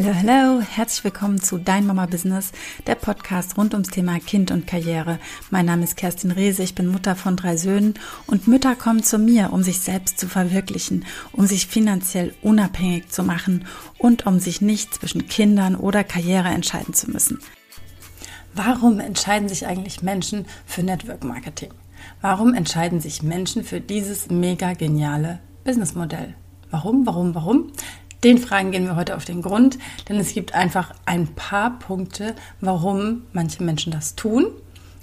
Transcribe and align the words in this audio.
Hallo, 0.00 0.14
hallo, 0.14 0.60
herzlich 0.60 1.02
willkommen 1.02 1.40
zu 1.40 1.58
Dein 1.58 1.84
Mama 1.84 2.06
Business, 2.06 2.52
der 2.86 2.94
Podcast 2.94 3.58
rund 3.58 3.74
ums 3.74 3.88
Thema 3.88 4.20
Kind 4.20 4.52
und 4.52 4.64
Karriere. 4.64 5.18
Mein 5.50 5.66
Name 5.66 5.82
ist 5.82 5.96
Kerstin 5.96 6.30
Rehse, 6.30 6.62
ich 6.62 6.76
bin 6.76 6.86
Mutter 6.86 7.16
von 7.16 7.34
drei 7.34 7.56
Söhnen 7.56 7.94
und 8.28 8.46
Mütter 8.46 8.76
kommen 8.76 9.02
zu 9.02 9.18
mir, 9.18 9.52
um 9.52 9.64
sich 9.64 9.80
selbst 9.80 10.20
zu 10.20 10.28
verwirklichen, 10.28 11.04
um 11.32 11.48
sich 11.48 11.66
finanziell 11.66 12.32
unabhängig 12.42 13.08
zu 13.08 13.24
machen 13.24 13.66
und 13.98 14.24
um 14.24 14.38
sich 14.38 14.60
nicht 14.60 14.94
zwischen 14.94 15.26
Kindern 15.26 15.74
oder 15.74 16.04
Karriere 16.04 16.50
entscheiden 16.50 16.94
zu 16.94 17.10
müssen. 17.10 17.40
Warum 18.54 19.00
entscheiden 19.00 19.48
sich 19.48 19.66
eigentlich 19.66 20.00
Menschen 20.00 20.46
für 20.64 20.84
Network 20.84 21.24
Marketing? 21.24 21.70
Warum 22.20 22.54
entscheiden 22.54 23.00
sich 23.00 23.24
Menschen 23.24 23.64
für 23.64 23.80
dieses 23.80 24.30
mega 24.30 24.74
geniale 24.74 25.40
Businessmodell? 25.64 26.36
Warum, 26.70 27.04
warum, 27.04 27.34
warum? 27.34 27.72
Den 28.24 28.38
Fragen 28.38 28.72
gehen 28.72 28.84
wir 28.84 28.96
heute 28.96 29.16
auf 29.16 29.24
den 29.24 29.42
Grund, 29.42 29.78
denn 30.08 30.16
es 30.16 30.34
gibt 30.34 30.54
einfach 30.54 30.94
ein 31.06 31.28
paar 31.28 31.78
Punkte, 31.78 32.34
warum 32.60 33.22
manche 33.32 33.62
Menschen 33.62 33.92
das 33.92 34.16
tun. 34.16 34.46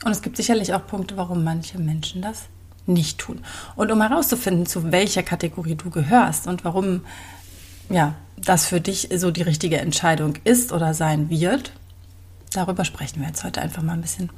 Und 0.04 0.12
es 0.12 0.22
gibt 0.22 0.36
sicherlich 0.38 0.74
auch 0.74 0.86
Punkte, 0.86 1.16
warum 1.16 1.44
manche 1.44 1.80
Menschen 1.80 2.22
das 2.22 2.44
nicht 2.86 3.18
tun. 3.18 3.42
Und 3.76 3.92
um 3.92 4.02
herauszufinden, 4.02 4.66
zu 4.66 4.92
welcher 4.92 5.24
Kategorie 5.24 5.76
du 5.76 5.90
gehörst 5.90 6.48
und 6.48 6.66
warum 6.66 7.02
ja, 7.90 8.16
das 8.38 8.68
für 8.68 8.82
dich 8.82 9.10
so 9.16 9.32
die 9.32 9.42
richtige 9.42 9.78
Entscheidung 9.78 10.34
ist 10.44 10.72
oder 10.72 10.94
sein 10.94 11.30
wird, 11.30 11.72
darüber 12.54 12.86
sprechen 12.86 13.22
wir 13.22 13.28
jetzt 13.28 13.44
heute 13.44 13.62
einfach 13.62 13.82
mal 13.82 13.94
ein 13.94 14.02
bisschen. 14.02 14.30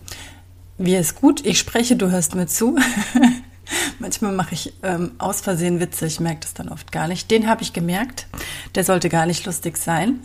Wie 0.78 0.96
ist 0.96 1.20
gut, 1.20 1.46
ich 1.46 1.58
spreche, 1.58 1.96
du 1.96 2.12
hörst 2.12 2.36
mir 2.36 2.48
zu. 2.48 2.78
Manchmal 4.00 4.32
mache 4.32 4.54
ich 4.54 4.74
ähm, 4.84 5.12
aus 5.18 5.42
Versehen 5.42 5.80
Witze, 5.80 6.06
ich 6.06 6.20
merke 6.20 6.42
das 6.42 6.54
dann 6.54 6.70
oft 6.70 6.92
gar 6.92 7.08
nicht. 7.08 7.32
Den 7.32 7.48
habe 7.48 7.64
ich 7.64 7.74
gemerkt, 7.74 8.28
der 8.76 8.84
sollte 8.84 9.10
gar 9.10 9.26
nicht 9.26 9.46
lustig 9.46 9.78
sein. 9.78 10.20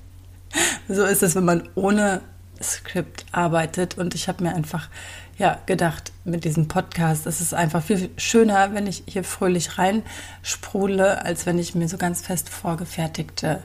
so 0.88 1.04
ist 1.04 1.22
es, 1.22 1.34
wenn 1.34 1.44
man 1.44 1.68
ohne 1.74 2.20
Skript 2.62 3.26
arbeitet. 3.32 3.98
Und 3.98 4.14
ich 4.14 4.28
habe 4.28 4.44
mir 4.44 4.54
einfach 4.54 4.88
ja, 5.36 5.58
gedacht, 5.66 6.12
mit 6.24 6.44
diesem 6.44 6.68
Podcast, 6.68 7.26
es 7.26 7.40
ist 7.40 7.54
einfach 7.54 7.82
viel 7.82 8.10
schöner, 8.16 8.72
wenn 8.72 8.86
ich 8.86 9.02
hier 9.06 9.24
fröhlich 9.24 9.78
reinsprudle, 9.78 11.24
als 11.24 11.46
wenn 11.46 11.58
ich 11.58 11.74
mir 11.74 11.88
so 11.88 11.96
ganz 11.96 12.20
fest 12.22 12.48
vorgefertigte 12.48 13.62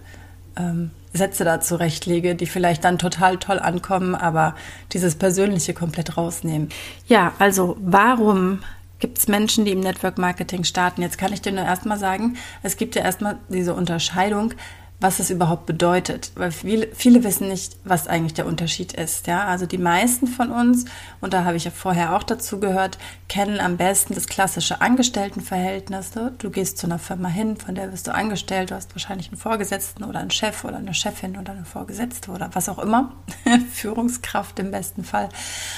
ähm, 0.58 0.92
Sätze 1.14 1.44
da 1.44 1.60
zurechtlege, 1.62 2.36
die 2.36 2.46
vielleicht 2.46 2.84
dann 2.84 2.98
total 2.98 3.38
toll 3.38 3.60
ankommen, 3.60 4.16
aber 4.16 4.56
dieses 4.94 5.16
Persönliche 5.16 5.74
komplett 5.74 6.18
rausnehmen. 6.18 6.70
Ja, 7.08 7.34
also 7.40 7.78
warum 7.80 8.60
gibt 9.00 9.18
es 9.18 9.28
Menschen, 9.28 9.66
die 9.66 9.72
im 9.72 9.80
Network 9.80 10.18
Marketing 10.18 10.64
starten. 10.64 11.02
Jetzt 11.02 11.18
kann 11.18 11.34
ich 11.34 11.42
dir 11.42 11.52
nur 11.52 11.64
erstmal 11.64 11.98
sagen, 11.98 12.38
es 12.64 12.78
gibt 12.78 12.96
ja 12.96 13.04
erstmal 13.04 13.40
diese 13.50 13.74
Unterscheidung, 13.74 14.54
was 15.00 15.20
es 15.20 15.30
überhaupt 15.30 15.66
bedeutet. 15.66 16.32
Weil 16.36 16.52
viele, 16.52 16.90
viele 16.94 17.24
wissen 17.24 17.48
nicht, 17.48 17.78
was 17.84 18.08
eigentlich 18.08 18.34
der 18.34 18.46
Unterschied 18.46 18.94
ist. 18.94 19.28
Ja, 19.28 19.46
also 19.46 19.66
die 19.66 19.78
meisten 19.78 20.28
von 20.28 20.52
uns, 20.52 20.86
und 21.22 21.34
da 21.34 21.46
habe 21.46 21.58
ich 21.58 21.66
ja 21.66 21.72
vorher 21.72 22.16
auch 22.16 22.24
dazu 22.24 22.60
gehört, 22.60 22.98
kennen 23.28 23.60
am 23.60 23.78
besten 23.78 24.14
das 24.14 24.28
klassische 24.28 24.82
Angestelltenverhältnis. 24.82 26.12
Du 26.38 26.50
gehst 26.50 26.78
zu 26.78 26.88
einer 26.88 27.00
Firma 27.00 27.30
hin, 27.30 27.56
von 27.58 27.76
der 27.76 27.92
wirst 27.92 28.08
du 28.08 28.14
angestellt, 28.14 28.72
du 28.72 28.76
hast 28.76 28.94
wahrscheinlich 28.94 29.30
einen 29.30 29.38
Vorgesetzten 29.38 30.04
oder 30.04 30.20
einen 30.20 30.32
Chef 30.32 30.66
oder 30.66 30.78
eine 30.78 30.94
Chefin 30.94 31.38
oder 31.38 31.54
eine 31.54 31.66
Vorgesetzte 31.66 32.32
oder 32.32 32.50
was 32.54 32.68
auch 32.68 32.80
immer. 32.80 33.14
Führungskraft 33.72 34.60
im 34.60 34.72
besten 34.72 35.04
Fall. 35.04 35.30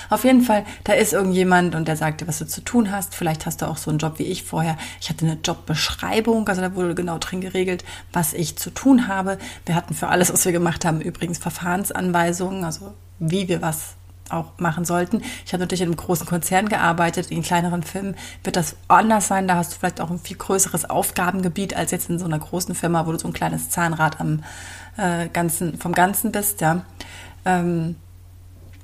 Auf 0.10 0.24
jeden 0.24 0.42
Fall, 0.42 0.66
da 0.84 0.94
ist 0.94 1.14
irgendjemand 1.14 1.76
und 1.76 1.88
der 1.88 1.96
sagt 1.96 2.22
dir, 2.22 2.28
was 2.28 2.40
du 2.40 2.48
zu 2.48 2.62
tun 2.62 2.92
hast. 2.92 3.14
Vielleicht 3.14 3.46
hast 3.46 3.62
du 3.62 3.68
auch 3.68 3.78
so 3.78 3.92
einen 3.92 4.00
Job 4.00 4.18
wie 4.18 4.24
ich 4.24 4.44
vorher. 4.44 4.78
Ich 5.00 5.10
hatte 5.10 5.26
eine 5.26 5.38
Jobbeschreibung, 5.44 6.48
also 6.48 6.62
da 6.62 6.74
wurde 6.74 6.96
genau 6.96 7.20
drin 7.20 7.42
geregelt, 7.42 7.84
was 8.14 8.34
ich 8.34 8.58
zu 8.58 8.72
tun 8.72 9.08
habe 9.08 9.11
habe. 9.12 9.38
Wir 9.66 9.76
hatten 9.76 9.94
für 9.94 10.08
alles, 10.08 10.34
was 10.34 10.46
wir 10.46 10.52
gemacht 10.52 10.86
haben, 10.86 11.02
übrigens 11.02 11.38
Verfahrensanweisungen, 11.38 12.64
also 12.64 12.94
wie 13.20 13.48
wir 13.48 13.62
was 13.62 13.96
auch 14.30 14.58
machen 14.58 14.86
sollten. 14.86 15.22
Ich 15.46 15.54
habe 15.54 15.62
natürlich 15.62 15.82
in 15.82 15.90
einem 15.90 15.98
großen 15.98 16.26
Konzern 16.26 16.70
gearbeitet. 16.70 17.32
In 17.32 17.44
kleineren 17.44 17.84
Filmen 17.84 18.16
wird 18.44 18.56
das 18.56 18.76
anders 18.88 19.28
sein. 19.28 19.48
Da 19.48 19.56
hast 19.56 19.74
du 19.74 19.78
vielleicht 19.78 20.02
auch 20.02 20.10
ein 20.10 20.20
viel 20.20 20.38
größeres 20.38 20.90
Aufgabengebiet 20.90 21.76
als 21.76 21.92
jetzt 21.92 22.10
in 22.10 22.20
so 22.20 22.26
einer 22.26 22.40
großen 22.40 22.74
Firma, 22.74 23.06
wo 23.06 23.12
du 23.12 23.20
so 23.20 23.28
ein 23.28 23.34
kleines 23.34 23.70
Zahnrad 23.70 24.20
am 24.20 24.44
äh, 24.98 25.28
ganzen, 25.28 25.78
vom 25.78 25.94
Ganzen 25.94 26.32
bist. 26.32 26.62
Ja. 26.62 26.86
Ähm, 27.46 27.96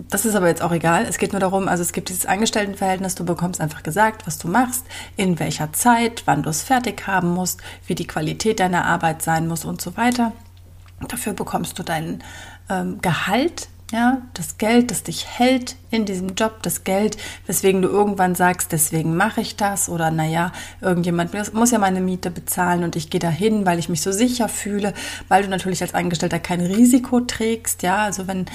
das 0.10 0.26
ist 0.26 0.36
aber 0.36 0.48
jetzt 0.48 0.62
auch 0.62 0.72
egal. 0.72 1.06
Es 1.08 1.18
geht 1.18 1.34
nur 1.34 1.40
darum, 1.40 1.68
also 1.68 1.82
es 1.82 1.92
gibt 1.92 2.10
dieses 2.10 2.26
Angestelltenverhältnis, 2.26 3.16
du 3.16 3.26
bekommst 3.26 3.60
einfach 3.62 3.84
gesagt, 3.84 4.28
was 4.28 4.38
du 4.38 4.48
machst, 4.48 4.86
in 5.16 5.40
welcher 5.40 5.74
Zeit, 5.74 6.24
wann 6.26 6.44
du 6.44 6.50
es 6.50 6.64
fertig 6.64 7.08
haben 7.08 7.30
musst, 7.30 7.62
wie 7.86 7.96
die 7.96 8.08
Qualität 8.08 8.60
deiner 8.60 8.86
Arbeit 8.86 9.22
sein 9.22 9.48
muss 9.48 9.66
und 9.66 9.82
so 9.82 9.98
weiter. 9.98 10.34
Dafür 11.08 11.34
bekommst 11.34 11.78
du 11.80 11.84
dein 11.84 12.24
ähm, 12.70 13.00
Gehalt 13.02 13.70
ja, 13.92 14.22
das 14.34 14.58
Geld, 14.58 14.92
das 14.92 15.04
dich 15.04 15.26
hält 15.26 15.78
in 15.92 16.04
diesem 16.04 16.36
Job, 16.36 16.62
das 16.62 16.84
Geld, 16.84 17.16
weswegen 17.46 17.82
du 17.82 17.88
irgendwann 17.88 18.36
sagst, 18.36 18.74
deswegen 18.74 19.16
mache 19.16 19.40
ich 19.40 19.56
das 19.56 19.88
oder 19.88 20.12
naja, 20.12 20.52
irgendjemand 20.82 21.34
muss 21.54 21.72
ja 21.72 21.80
meine 21.80 22.02
Miete 22.02 22.30
bezahlen 22.30 22.84
und 22.84 22.98
ich 22.98 23.10
gehe 23.10 23.22
dahin, 23.22 23.66
weil 23.66 23.80
ich 23.80 23.88
mich 23.88 24.02
so 24.02 24.12
sicher 24.12 24.50
fühle, 24.50 24.94
weil 25.30 25.44
du 25.44 25.50
natürlich 25.50 25.82
als 25.82 25.94
Angestellter 25.94 26.40
kein 26.40 26.60
Risiko 26.60 27.22
trägst, 27.22 27.82
ja, 27.82 28.00
also 28.00 28.28
wenn 28.28 28.48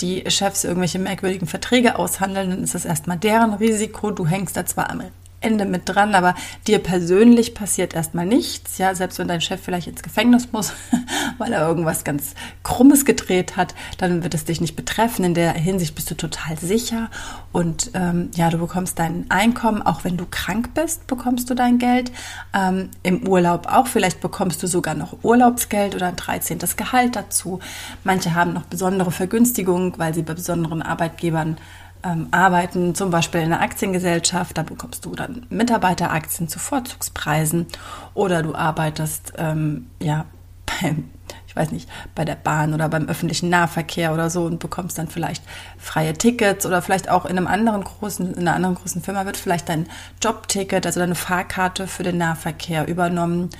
die 0.00 0.24
Chefs 0.30 0.64
irgendwelche 0.64 0.98
merkwürdigen 0.98 1.46
Verträge 1.46 1.96
aushandeln, 1.96 2.50
dann 2.50 2.62
ist 2.64 2.74
das 2.74 2.84
erstmal 2.84 3.18
deren 3.18 3.54
Risiko, 3.54 4.10
du 4.10 4.26
hängst 4.26 4.56
da 4.56 4.66
zwar 4.66 4.90
am 4.90 5.00
Ende 5.40 5.64
mit 5.64 5.88
dran, 5.88 6.14
aber 6.14 6.34
dir 6.66 6.78
persönlich 6.78 7.54
passiert 7.54 7.94
erstmal 7.94 8.26
nichts, 8.26 8.78
ja, 8.78 8.94
selbst 8.94 9.18
wenn 9.18 9.28
dein 9.28 9.40
Chef 9.40 9.60
vielleicht 9.62 9.86
ins 9.86 10.02
Gefängnis 10.02 10.52
muss, 10.52 10.72
weil 11.38 11.52
er 11.52 11.66
irgendwas 11.66 12.04
ganz 12.04 12.34
Krummes 12.62 13.04
gedreht 13.04 13.56
hat, 13.56 13.74
dann 13.98 14.22
wird 14.22 14.34
es 14.34 14.44
dich 14.44 14.60
nicht 14.60 14.76
betreffen. 14.76 15.24
In 15.24 15.34
der 15.34 15.52
Hinsicht 15.52 15.94
bist 15.94 16.10
du 16.10 16.14
total 16.14 16.58
sicher 16.58 17.10
und 17.52 17.90
ähm, 17.94 18.30
ja, 18.34 18.50
du 18.50 18.58
bekommst 18.58 18.98
dein 18.98 19.26
Einkommen, 19.30 19.82
auch 19.82 20.04
wenn 20.04 20.16
du 20.16 20.26
krank 20.30 20.74
bist, 20.74 21.06
bekommst 21.06 21.48
du 21.48 21.54
dein 21.54 21.78
Geld. 21.78 22.12
Ähm, 22.54 22.90
Im 23.02 23.26
Urlaub 23.26 23.66
auch, 23.66 23.86
vielleicht 23.86 24.20
bekommst 24.20 24.62
du 24.62 24.66
sogar 24.66 24.94
noch 24.94 25.24
Urlaubsgeld 25.24 25.94
oder 25.94 26.08
ein 26.08 26.16
13. 26.16 26.58
Gehalt 26.76 27.16
dazu. 27.16 27.60
Manche 28.04 28.34
haben 28.34 28.52
noch 28.52 28.64
besondere 28.64 29.10
Vergünstigungen, 29.10 29.94
weil 29.96 30.14
sie 30.14 30.22
bei 30.22 30.34
besonderen 30.34 30.82
Arbeitgebern 30.82 31.56
ähm, 32.02 32.28
arbeiten, 32.30 32.94
zum 32.94 33.10
Beispiel 33.10 33.40
in 33.40 33.52
einer 33.52 33.62
Aktiengesellschaft, 33.62 34.56
da 34.56 34.62
bekommst 34.62 35.04
du 35.04 35.14
dann 35.14 35.46
Mitarbeiteraktien 35.50 36.48
zu 36.48 36.58
Vorzugspreisen 36.58 37.66
oder 38.14 38.42
du 38.42 38.54
arbeitest 38.54 39.34
ähm, 39.38 39.86
ja 40.00 40.26
beim, 40.82 41.10
ich 41.46 41.56
weiß 41.56 41.72
nicht, 41.72 41.88
bei 42.14 42.24
der 42.24 42.36
Bahn 42.36 42.74
oder 42.74 42.88
beim 42.88 43.08
öffentlichen 43.08 43.48
Nahverkehr 43.48 44.12
oder 44.12 44.30
so 44.30 44.44
und 44.44 44.60
bekommst 44.60 44.98
dann 44.98 45.08
vielleicht 45.08 45.42
freie 45.78 46.14
Tickets 46.14 46.64
oder 46.64 46.80
vielleicht 46.80 47.10
auch 47.10 47.24
in 47.24 47.36
einem 47.36 47.46
anderen 47.46 47.84
großen, 47.84 48.34
in 48.34 48.40
einer 48.40 48.54
anderen 48.54 48.76
großen 48.76 49.02
Firma 49.02 49.26
wird 49.26 49.36
vielleicht 49.36 49.68
dein 49.68 49.86
Jobticket, 50.22 50.86
also 50.86 51.00
deine 51.00 51.14
Fahrkarte 51.14 51.86
für 51.86 52.02
den 52.02 52.18
Nahverkehr 52.18 52.86
übernommen 52.88 53.50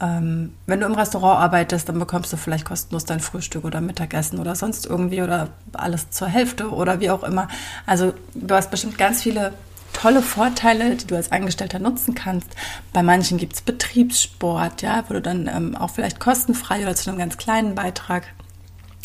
ähm, 0.00 0.54
wenn 0.66 0.80
du 0.80 0.86
im 0.86 0.94
Restaurant 0.94 1.40
arbeitest, 1.40 1.88
dann 1.88 1.98
bekommst 1.98 2.32
du 2.32 2.36
vielleicht 2.36 2.64
kostenlos 2.64 3.04
dein 3.04 3.20
Frühstück 3.20 3.64
oder 3.64 3.80
Mittagessen 3.80 4.38
oder 4.38 4.54
sonst 4.54 4.86
irgendwie 4.86 5.22
oder 5.22 5.48
alles 5.72 6.10
zur 6.10 6.28
Hälfte 6.28 6.70
oder 6.70 7.00
wie 7.00 7.10
auch 7.10 7.22
immer. 7.22 7.48
Also 7.86 8.12
du 8.34 8.54
hast 8.54 8.70
bestimmt 8.70 8.98
ganz 8.98 9.22
viele 9.22 9.52
tolle 9.92 10.22
Vorteile, 10.22 10.96
die 10.96 11.06
du 11.06 11.14
als 11.16 11.32
Angestellter 11.32 11.78
nutzen 11.78 12.14
kannst. 12.14 12.48
Bei 12.92 13.02
manchen 13.02 13.38
gibt 13.38 13.54
es 13.54 13.62
Betriebssport, 13.62 14.82
ja, 14.82 15.04
wo 15.08 15.14
du 15.14 15.22
dann 15.22 15.48
ähm, 15.48 15.76
auch 15.76 15.90
vielleicht 15.90 16.20
kostenfrei 16.20 16.82
oder 16.82 16.94
zu 16.94 17.08
einem 17.08 17.18
ganz 17.18 17.36
kleinen 17.36 17.74
Beitrag 17.74 18.24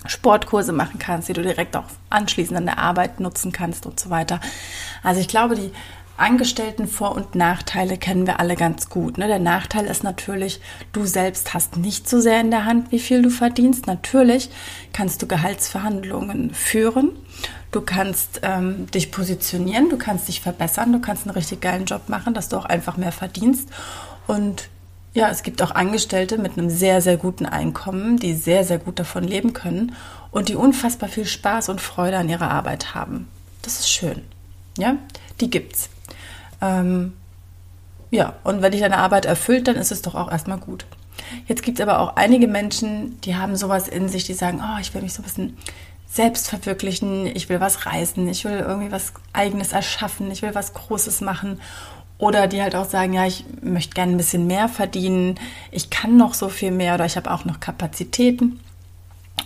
Sportkurse 0.06 0.72
machen 0.72 0.98
kannst, 0.98 1.30
die 1.30 1.34
du 1.34 1.42
direkt 1.42 1.76
auch 1.76 1.86
anschließend 2.10 2.58
an 2.58 2.66
der 2.66 2.80
Arbeit 2.80 3.20
nutzen 3.20 3.52
kannst 3.52 3.86
und 3.86 4.00
so 4.00 4.10
weiter. 4.10 4.40
Also 5.04 5.22
ich 5.22 5.28
glaube, 5.28 5.56
die 5.56 5.72
Angestellten 6.20 6.88
Vor- 6.88 7.16
und 7.16 7.36
Nachteile 7.36 7.98
kennen 7.98 8.28
wir 8.28 8.40
alle 8.40 8.56
ganz 8.56 8.90
gut. 8.90 9.18
Ne? 9.18 9.28
Der 9.28 9.40
Nachteil 9.40 9.86
ist 9.86 10.04
natürlich, 10.04 10.60
du 10.92 11.06
selbst 11.06 11.54
hast 11.54 11.78
nicht 11.78 12.10
so 12.10 12.20
sehr 12.20 12.42
in 12.42 12.52
der 12.52 12.66
Hand, 12.66 12.92
wie 12.92 13.00
viel 13.00 13.22
du 13.22 13.30
verdienst. 13.30 13.88
Natürlich 13.88 14.50
kannst 14.94 15.22
du 15.22 15.28
Gehaltsverhandlungen 15.28 16.54
führen. 16.54 17.12
Du 17.72 17.82
kannst 17.82 18.42
ähm, 18.44 18.90
dich 18.92 19.12
positionieren, 19.12 19.90
du 19.90 19.98
kannst 19.98 20.28
dich 20.28 20.42
verbessern, 20.42 20.92
du 20.92 21.00
kannst 21.00 21.26
einen 21.26 21.36
richtig 21.36 21.62
geilen 21.62 21.86
Job 21.86 22.10
machen, 22.10 22.34
dass 22.34 22.50
du 22.50 22.58
auch 22.58 22.66
einfach 22.66 22.98
mehr 22.98 23.12
verdienst. 23.12 23.70
Und 24.28 24.70
ja, 25.14 25.30
es 25.30 25.44
gibt 25.44 25.62
auch 25.62 25.72
Angestellte 25.72 26.38
mit 26.38 26.58
einem 26.58 26.70
sehr, 26.70 27.02
sehr 27.02 27.18
guten 27.18 27.46
Einkommen, 27.46 28.18
die 28.18 28.34
sehr, 28.34 28.64
sehr 28.64 28.78
gut 28.78 29.00
davon 29.00 29.24
leben 29.24 29.54
können 29.54 29.96
und 30.32 30.50
die 30.50 30.56
unfassbar 30.56 31.10
viel 31.10 31.26
Spaß 31.26 31.70
und 31.70 31.82
Freude 31.82 32.18
an 32.18 32.30
ihrer 32.30 32.52
Arbeit 32.52 32.94
haben. 32.94 33.28
Das 33.62 33.80
ist 33.80 33.90
schön. 33.90 34.22
Ja, 34.78 34.96
die 35.42 35.50
gibt's. 35.50 35.90
Ähm, 36.62 37.14
ja, 38.12 38.34
und 38.44 38.62
wenn 38.62 38.72
dich 38.72 38.82
deine 38.82 38.98
Arbeit 38.98 39.26
erfüllt, 39.26 39.68
dann 39.68 39.76
ist 39.76 39.92
es 39.92 40.02
doch 40.02 40.16
auch 40.16 40.32
erstmal 40.32 40.58
gut. 40.58 40.86
Jetzt 41.48 41.64
gibt 41.64 41.80
es 41.80 41.88
aber 41.88 42.00
auch 42.00 42.16
einige 42.16 42.48
Menschen, 42.48 43.20
die 43.22 43.36
haben 43.36 43.56
sowas 43.56 43.88
in 43.88 44.10
sich, 44.10 44.24
die 44.24 44.34
sagen, 44.34 44.62
oh, 44.64 44.80
ich 44.80 44.94
will 44.94 45.02
mich 45.02 45.14
so 45.14 45.22
ein 45.22 45.26
bisschen 45.26 45.58
selbst 46.08 46.50
verwirklichen, 46.50 47.28
ich 47.28 47.50
will 47.50 47.60
was 47.60 47.86
reisen, 47.86 48.28
ich 48.28 48.46
will 48.46 48.60
irgendwie 48.60 48.92
was 48.92 49.14
eigenes 49.32 49.74
erschaffen, 49.74 50.32
ich 50.32 50.42
will 50.42 50.56
was 50.56 50.74
Großes 50.74 51.22
machen. 51.22 51.62
Oder 52.18 52.48
die 52.48 52.62
halt 52.62 52.76
auch 52.76 52.90
sagen, 52.90 53.14
ja, 53.14 53.26
ich 53.26 53.46
möchte 53.62 53.94
gerne 53.94 54.14
ein 54.14 54.18
bisschen 54.18 54.48
mehr 54.48 54.68
verdienen, 54.68 55.40
ich 55.72 55.90
kann 55.90 56.18
noch 56.18 56.34
so 56.34 56.50
viel 56.50 56.72
mehr 56.72 56.96
oder 56.96 57.06
ich 57.06 57.16
habe 57.16 57.32
auch 57.32 57.46
noch 57.46 57.60
Kapazitäten. 57.60 58.60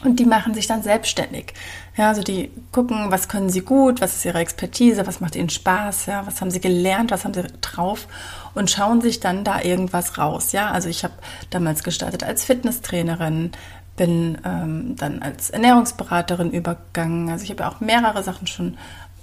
Und 0.04 0.20
die 0.20 0.26
machen 0.26 0.54
sich 0.54 0.68
dann 0.68 0.84
selbstständig. 0.84 1.54
Ja, 1.96 2.10
also 2.10 2.24
die 2.24 2.52
gucken, 2.72 3.12
was 3.12 3.30
können 3.30 3.50
sie 3.50 3.62
gut, 3.62 4.02
was 4.02 4.16
ist 4.16 4.26
ihre 4.26 4.40
Expertise, 4.40 5.06
was 5.06 5.20
macht 5.20 5.36
ihnen 5.36 5.50
Spaß, 5.50 6.08
ja, 6.08 6.26
was 6.26 6.42
haben 6.42 6.52
sie 6.52 6.60
gelernt, 6.60 7.12
was 7.12 7.24
haben 7.24 7.34
sie 7.34 7.44
drauf 7.62 8.08
und 8.56 8.72
schauen 8.72 9.02
sich 9.02 9.20
dann 9.20 9.44
da 9.44 9.62
irgendwas 9.62 10.18
raus. 10.18 10.52
Ja, 10.52 10.72
also 10.72 10.90
ich 10.90 11.04
habe 11.04 11.14
damals 11.52 11.84
gestartet 11.84 12.24
als 12.24 12.44
Fitnesstrainerin, 12.44 13.52
bin 13.96 14.40
ähm, 14.44 14.96
dann 14.98 15.22
als 15.22 15.52
Ernährungsberaterin 15.52 16.52
übergegangen. 16.52 17.30
Also 17.30 17.44
ich 17.44 17.52
habe 17.52 17.68
auch 17.68 17.80
mehrere 17.80 18.24
Sachen 18.24 18.48
schon 18.48 18.78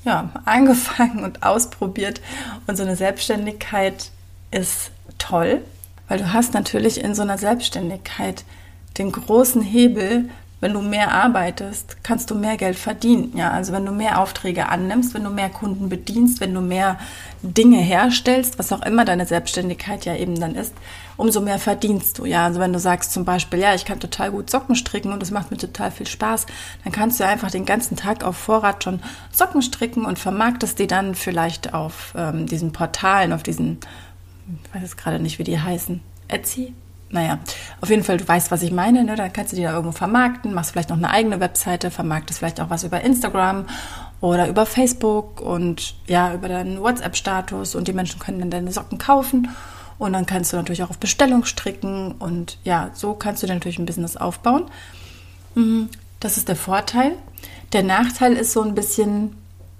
ja, 0.04 0.30
angefangen 0.44 1.24
und 1.24 1.42
ausprobiert. 1.42 2.20
Und 2.66 2.76
so 2.76 2.82
eine 2.82 2.96
Selbstständigkeit 2.96 4.10
ist 4.50 4.92
toll, 5.18 5.62
weil 6.08 6.18
du 6.18 6.32
hast 6.32 6.54
natürlich 6.54 7.02
in 7.02 7.14
so 7.14 7.22
einer 7.22 7.38
Selbstständigkeit 7.38 8.44
den 8.98 9.12
großen 9.12 9.62
Hebel, 9.62 10.28
wenn 10.60 10.74
du 10.74 10.82
mehr 10.82 11.12
arbeitest, 11.12 11.96
kannst 12.02 12.30
du 12.30 12.34
mehr 12.34 12.58
Geld 12.58 12.76
verdienen. 12.76 13.32
Ja, 13.34 13.50
also 13.50 13.72
wenn 13.72 13.86
du 13.86 13.92
mehr 13.92 14.20
Aufträge 14.20 14.68
annimmst, 14.68 15.14
wenn 15.14 15.24
du 15.24 15.30
mehr 15.30 15.48
Kunden 15.48 15.88
bedienst, 15.88 16.40
wenn 16.40 16.52
du 16.52 16.60
mehr 16.60 16.98
Dinge 17.42 17.78
herstellst, 17.78 18.58
was 18.58 18.70
auch 18.70 18.82
immer 18.82 19.06
deine 19.06 19.24
Selbstständigkeit 19.24 20.04
ja 20.04 20.14
eben 20.14 20.38
dann 20.38 20.54
ist, 20.54 20.74
umso 21.16 21.40
mehr 21.40 21.58
verdienst 21.58 22.18
du. 22.18 22.26
Ja, 22.26 22.44
also 22.44 22.60
wenn 22.60 22.74
du 22.74 22.78
sagst 22.78 23.12
zum 23.12 23.24
Beispiel, 23.24 23.58
ja, 23.58 23.74
ich 23.74 23.86
kann 23.86 24.00
total 24.00 24.32
gut 24.32 24.50
Socken 24.50 24.76
stricken 24.76 25.12
und 25.12 25.22
es 25.22 25.30
macht 25.30 25.50
mir 25.50 25.56
total 25.56 25.90
viel 25.90 26.06
Spaß, 26.06 26.44
dann 26.84 26.92
kannst 26.92 27.18
du 27.20 27.24
einfach 27.24 27.50
den 27.50 27.64
ganzen 27.64 27.96
Tag 27.96 28.22
auf 28.22 28.36
Vorrat 28.36 28.84
schon 28.84 29.00
Socken 29.32 29.62
stricken 29.62 30.04
und 30.04 30.18
vermarktest 30.18 30.78
die 30.78 30.86
dann 30.86 31.14
vielleicht 31.14 31.72
auf 31.72 32.12
ähm, 32.14 32.46
diesen 32.46 32.72
Portalen, 32.72 33.32
auf 33.32 33.42
diesen, 33.42 33.78
ich 34.64 34.74
weiß 34.74 34.82
jetzt 34.82 34.98
gerade 34.98 35.20
nicht, 35.20 35.38
wie 35.38 35.44
die 35.44 35.58
heißen, 35.58 36.02
Etsy, 36.28 36.74
naja, 37.10 37.38
auf 37.80 37.90
jeden 37.90 38.04
Fall, 38.04 38.18
du 38.18 38.26
weißt, 38.26 38.50
was 38.50 38.62
ich 38.62 38.70
meine, 38.70 39.04
ne? 39.04 39.16
dann 39.16 39.32
kannst 39.32 39.52
du 39.52 39.56
die 39.56 39.62
da 39.62 39.72
irgendwo 39.72 39.92
vermarkten, 39.92 40.54
machst 40.54 40.70
vielleicht 40.70 40.90
noch 40.90 40.96
eine 40.96 41.10
eigene 41.10 41.40
Webseite, 41.40 41.90
vermarktest 41.90 42.38
vielleicht 42.38 42.60
auch 42.60 42.70
was 42.70 42.84
über 42.84 43.00
Instagram 43.00 43.66
oder 44.20 44.48
über 44.48 44.64
Facebook 44.64 45.40
und 45.40 45.96
ja, 46.06 46.32
über 46.34 46.48
deinen 46.48 46.80
WhatsApp-Status 46.80 47.74
und 47.74 47.88
die 47.88 47.92
Menschen 47.92 48.20
können 48.20 48.38
dann 48.38 48.50
deine 48.50 48.70
Socken 48.70 48.98
kaufen 48.98 49.48
und 49.98 50.12
dann 50.12 50.24
kannst 50.24 50.52
du 50.52 50.56
natürlich 50.56 50.82
auch 50.82 50.90
auf 50.90 50.98
Bestellung 50.98 51.44
stricken 51.44 52.12
und 52.12 52.58
ja, 52.64 52.90
so 52.94 53.14
kannst 53.14 53.42
du 53.42 53.46
dir 53.46 53.54
natürlich 53.54 53.78
ein 53.78 53.86
Business 53.86 54.16
aufbauen. 54.16 54.64
Mhm, 55.54 55.88
das 56.20 56.36
ist 56.36 56.48
der 56.48 56.56
Vorteil. 56.56 57.12
Der 57.72 57.82
Nachteil 57.82 58.34
ist 58.34 58.52
so 58.52 58.62
ein 58.62 58.74
bisschen, 58.74 59.36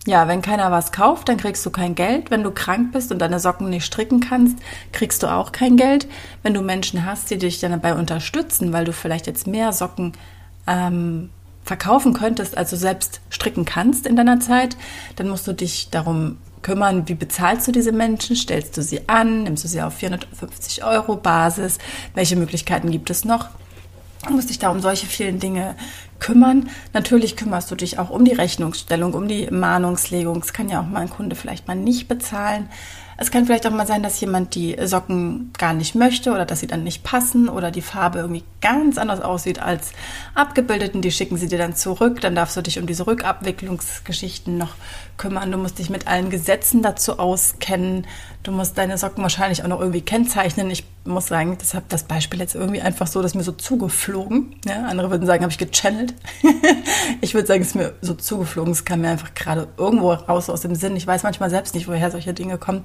ja, 0.06 0.28
wenn 0.28 0.40
keiner 0.40 0.70
was 0.70 0.92
kauft, 0.92 1.28
dann 1.28 1.36
kriegst 1.36 1.64
du 1.66 1.70
kein 1.70 1.94
Geld. 1.94 2.30
Wenn 2.30 2.42
du 2.42 2.50
krank 2.50 2.92
bist 2.92 3.12
und 3.12 3.18
deine 3.18 3.38
Socken 3.38 3.68
nicht 3.68 3.84
stricken 3.84 4.20
kannst, 4.20 4.58
kriegst 4.92 5.22
du 5.22 5.26
auch 5.26 5.52
kein 5.52 5.76
Geld. 5.76 6.08
Wenn 6.42 6.54
du 6.54 6.62
Menschen 6.62 7.04
hast, 7.04 7.30
die 7.30 7.38
dich 7.38 7.60
dann 7.60 7.72
dabei 7.72 7.94
unterstützen, 7.94 8.72
weil 8.72 8.86
du 8.86 8.92
vielleicht 8.92 9.26
jetzt 9.26 9.46
mehr 9.46 9.72
Socken 9.72 10.12
ähm, 10.66 11.28
verkaufen 11.64 12.14
könntest, 12.14 12.56
also 12.56 12.76
selbst 12.76 13.20
stricken 13.28 13.66
kannst 13.66 14.06
in 14.06 14.16
deiner 14.16 14.40
Zeit, 14.40 14.76
dann 15.16 15.28
musst 15.28 15.46
du 15.46 15.52
dich 15.52 15.90
darum 15.90 16.38
kümmern, 16.62 17.06
wie 17.08 17.14
bezahlst 17.14 17.68
du 17.68 17.72
diese 17.72 17.92
Menschen? 17.92 18.36
Stellst 18.36 18.76
du 18.76 18.82
sie 18.82 19.06
an? 19.08 19.42
Nimmst 19.44 19.64
du 19.64 19.68
sie 19.68 19.82
auf 19.82 19.94
450 19.94 20.82
Euro 20.82 21.16
Basis? 21.16 21.78
Welche 22.14 22.36
Möglichkeiten 22.36 22.90
gibt 22.90 23.10
es 23.10 23.24
noch? 23.24 23.48
Du 24.26 24.32
musst 24.34 24.50
dich 24.50 24.58
da 24.58 24.70
um 24.70 24.80
solche 24.80 25.06
vielen 25.06 25.38
Dinge 25.38 25.74
kümmern. 26.20 26.68
Natürlich 26.92 27.36
kümmerst 27.36 27.70
du 27.70 27.74
dich 27.74 27.98
auch 27.98 28.10
um 28.10 28.24
die 28.24 28.32
Rechnungsstellung, 28.32 29.14
um 29.14 29.26
die 29.26 29.50
Mahnungslegung. 29.50 30.38
Es 30.38 30.52
kann 30.52 30.68
ja 30.68 30.80
auch 30.80 30.86
mal 30.86 31.00
ein 31.00 31.10
Kunde 31.10 31.36
vielleicht 31.36 31.66
mal 31.66 31.74
nicht 31.74 32.08
bezahlen. 32.08 32.68
Es 33.20 33.30
kann 33.30 33.44
vielleicht 33.44 33.66
auch 33.66 33.70
mal 33.70 33.86
sein, 33.86 34.02
dass 34.02 34.18
jemand 34.22 34.54
die 34.54 34.74
Socken 34.82 35.52
gar 35.58 35.74
nicht 35.74 35.94
möchte 35.94 36.30
oder 36.30 36.46
dass 36.46 36.60
sie 36.60 36.66
dann 36.66 36.84
nicht 36.84 37.04
passen 37.04 37.50
oder 37.50 37.70
die 37.70 37.82
Farbe 37.82 38.20
irgendwie 38.20 38.44
ganz 38.62 38.96
anders 38.96 39.20
aussieht 39.20 39.60
als 39.60 39.92
abgebildeten. 40.34 41.02
Die 41.02 41.12
schicken 41.12 41.36
sie 41.36 41.46
dir 41.46 41.58
dann 41.58 41.76
zurück. 41.76 42.22
Dann 42.22 42.34
darfst 42.34 42.56
du 42.56 42.62
dich 42.62 42.78
um 42.78 42.86
diese 42.86 43.06
Rückabwicklungsgeschichten 43.06 44.56
noch 44.56 44.74
kümmern. 45.18 45.52
Du 45.52 45.58
musst 45.58 45.78
dich 45.78 45.90
mit 45.90 46.06
allen 46.06 46.30
Gesetzen 46.30 46.80
dazu 46.80 47.18
auskennen. 47.18 48.06
Du 48.42 48.52
musst 48.52 48.78
deine 48.78 48.96
Socken 48.96 49.22
wahrscheinlich 49.22 49.62
auch 49.62 49.68
noch 49.68 49.80
irgendwie 49.80 50.00
kennzeichnen. 50.00 50.70
Ich 50.70 50.84
muss 51.04 51.26
sagen, 51.26 51.58
das 51.58 51.74
habe 51.74 51.84
das 51.90 52.04
Beispiel 52.04 52.40
jetzt 52.40 52.54
irgendwie 52.54 52.80
einfach 52.80 53.06
so, 53.06 53.20
dass 53.20 53.34
mir 53.34 53.42
so 53.42 53.52
zugeflogen. 53.52 54.56
Ja, 54.64 54.86
andere 54.86 55.10
würden 55.10 55.26
sagen, 55.26 55.42
habe 55.42 55.52
ich 55.52 55.58
gechannelt. 55.58 56.14
ich 57.20 57.34
würde 57.34 57.46
sagen, 57.46 57.60
es 57.60 57.68
ist 57.68 57.74
mir 57.74 57.92
so 58.00 58.14
zugeflogen. 58.14 58.72
Es 58.72 58.86
kam 58.86 59.02
mir 59.02 59.10
einfach 59.10 59.34
gerade 59.34 59.68
irgendwo 59.76 60.12
raus 60.12 60.48
aus 60.48 60.62
dem 60.62 60.74
Sinn. 60.74 60.96
Ich 60.96 61.06
weiß 61.06 61.22
manchmal 61.22 61.50
selbst 61.50 61.74
nicht, 61.74 61.86
woher 61.86 62.10
solche 62.10 62.32
Dinge 62.32 62.56
kommen. 62.56 62.84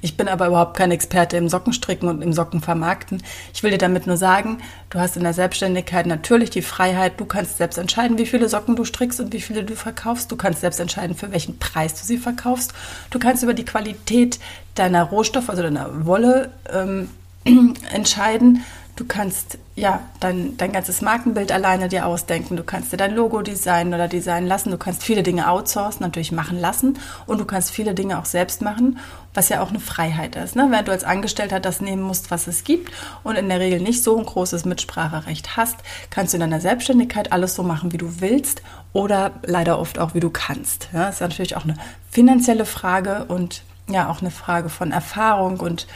Ich 0.00 0.16
bin 0.16 0.28
aber 0.28 0.46
überhaupt 0.46 0.76
kein 0.76 0.90
Experte 0.90 1.36
im 1.36 1.48
Sockenstricken 1.48 2.08
und 2.08 2.22
im 2.22 2.32
Sockenvermarkten. 2.32 3.22
Ich 3.54 3.62
will 3.62 3.70
dir 3.70 3.78
damit 3.78 4.06
nur 4.06 4.16
sagen, 4.16 4.58
du 4.90 4.98
hast 4.98 5.16
in 5.16 5.22
der 5.22 5.34
Selbstständigkeit 5.34 6.06
natürlich 6.06 6.50
die 6.50 6.62
Freiheit. 6.62 7.18
Du 7.18 7.24
kannst 7.24 7.58
selbst 7.58 7.78
entscheiden, 7.78 8.18
wie 8.18 8.26
viele 8.26 8.48
Socken 8.48 8.76
du 8.76 8.84
strickst 8.84 9.20
und 9.20 9.32
wie 9.32 9.40
viele 9.40 9.64
du 9.64 9.76
verkaufst. 9.76 10.30
Du 10.30 10.36
kannst 10.36 10.60
selbst 10.60 10.80
entscheiden, 10.80 11.16
für 11.16 11.32
welchen 11.32 11.58
Preis 11.58 11.94
du 11.94 12.06
sie 12.06 12.18
verkaufst. 12.18 12.72
Du 13.10 13.18
kannst 13.18 13.42
über 13.42 13.54
die 13.54 13.64
Qualität 13.64 14.38
deiner 14.74 15.04
Rohstoffe, 15.04 15.48
also 15.48 15.62
deiner 15.62 16.06
Wolle, 16.06 16.50
ähm, 16.72 17.08
entscheiden. 17.92 18.64
Du 18.94 19.06
kannst 19.06 19.56
ja 19.74 20.00
dein, 20.20 20.56
dein 20.58 20.72
ganzes 20.72 21.00
Markenbild 21.00 21.50
alleine 21.50 21.88
dir 21.88 22.04
ausdenken. 22.04 22.56
Du 22.56 22.62
kannst 22.62 22.92
dir 22.92 22.98
dein 22.98 23.14
Logo 23.14 23.40
designen 23.40 23.94
oder 23.94 24.06
designen 24.06 24.46
lassen. 24.46 24.70
Du 24.70 24.76
kannst 24.76 25.02
viele 25.02 25.22
Dinge 25.22 25.48
outsourcen, 25.50 26.02
natürlich 26.02 26.30
machen 26.30 26.60
lassen. 26.60 26.98
Und 27.26 27.40
du 27.40 27.46
kannst 27.46 27.70
viele 27.70 27.94
Dinge 27.94 28.18
auch 28.18 28.26
selbst 28.26 28.60
machen, 28.60 28.98
was 29.34 29.48
ja 29.48 29.62
auch 29.62 29.70
eine 29.70 29.80
Freiheit 29.80 30.36
ist. 30.36 30.56
Ne? 30.56 30.68
Wenn 30.70 30.84
du 30.84 30.92
als 30.92 31.04
Angestellter 31.04 31.60
das 31.60 31.80
nehmen 31.80 32.02
musst, 32.02 32.30
was 32.30 32.46
es 32.46 32.64
gibt 32.64 32.92
und 33.22 33.36
in 33.36 33.48
der 33.48 33.60
Regel 33.60 33.80
nicht 33.80 34.02
so 34.02 34.18
ein 34.18 34.26
großes 34.26 34.64
Mitspracherecht 34.64 35.56
hast, 35.56 35.76
kannst 36.10 36.32
du 36.32 36.36
in 36.36 36.40
deiner 36.42 36.60
Selbstständigkeit 36.60 37.32
alles 37.32 37.54
so 37.54 37.62
machen, 37.62 37.92
wie 37.92 37.98
du 37.98 38.20
willst 38.20 38.62
oder 38.92 39.32
leider 39.42 39.78
oft 39.78 39.98
auch, 39.98 40.14
wie 40.14 40.20
du 40.20 40.30
kannst. 40.30 40.88
Ja? 40.92 41.06
Das 41.06 41.16
ist 41.16 41.20
natürlich 41.20 41.56
auch 41.56 41.64
eine 41.64 41.76
finanzielle 42.10 42.66
Frage 42.66 43.24
und 43.26 43.62
ja, 43.88 44.08
auch 44.08 44.20
eine 44.20 44.30
Frage 44.30 44.68
von 44.68 44.92
Erfahrung 44.92 45.60
und 45.60 45.86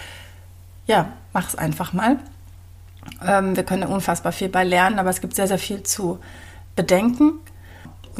ja, 0.87 1.12
mach 1.32 1.49
es 1.49 1.56
einfach 1.56 1.93
mal. 1.93 2.19
Ähm, 3.25 3.56
wir 3.56 3.65
können 3.65 3.85
unfassbar 3.85 4.32
viel 4.32 4.49
bei 4.49 4.65
lernen, 4.65 4.99
aber 4.99 5.11
es 5.11 5.21
gibt 5.21 5.35
sehr, 5.35 5.47
sehr 5.47 5.59
viel 5.59 5.82
zu 5.82 6.19
bedenken. 6.75 7.35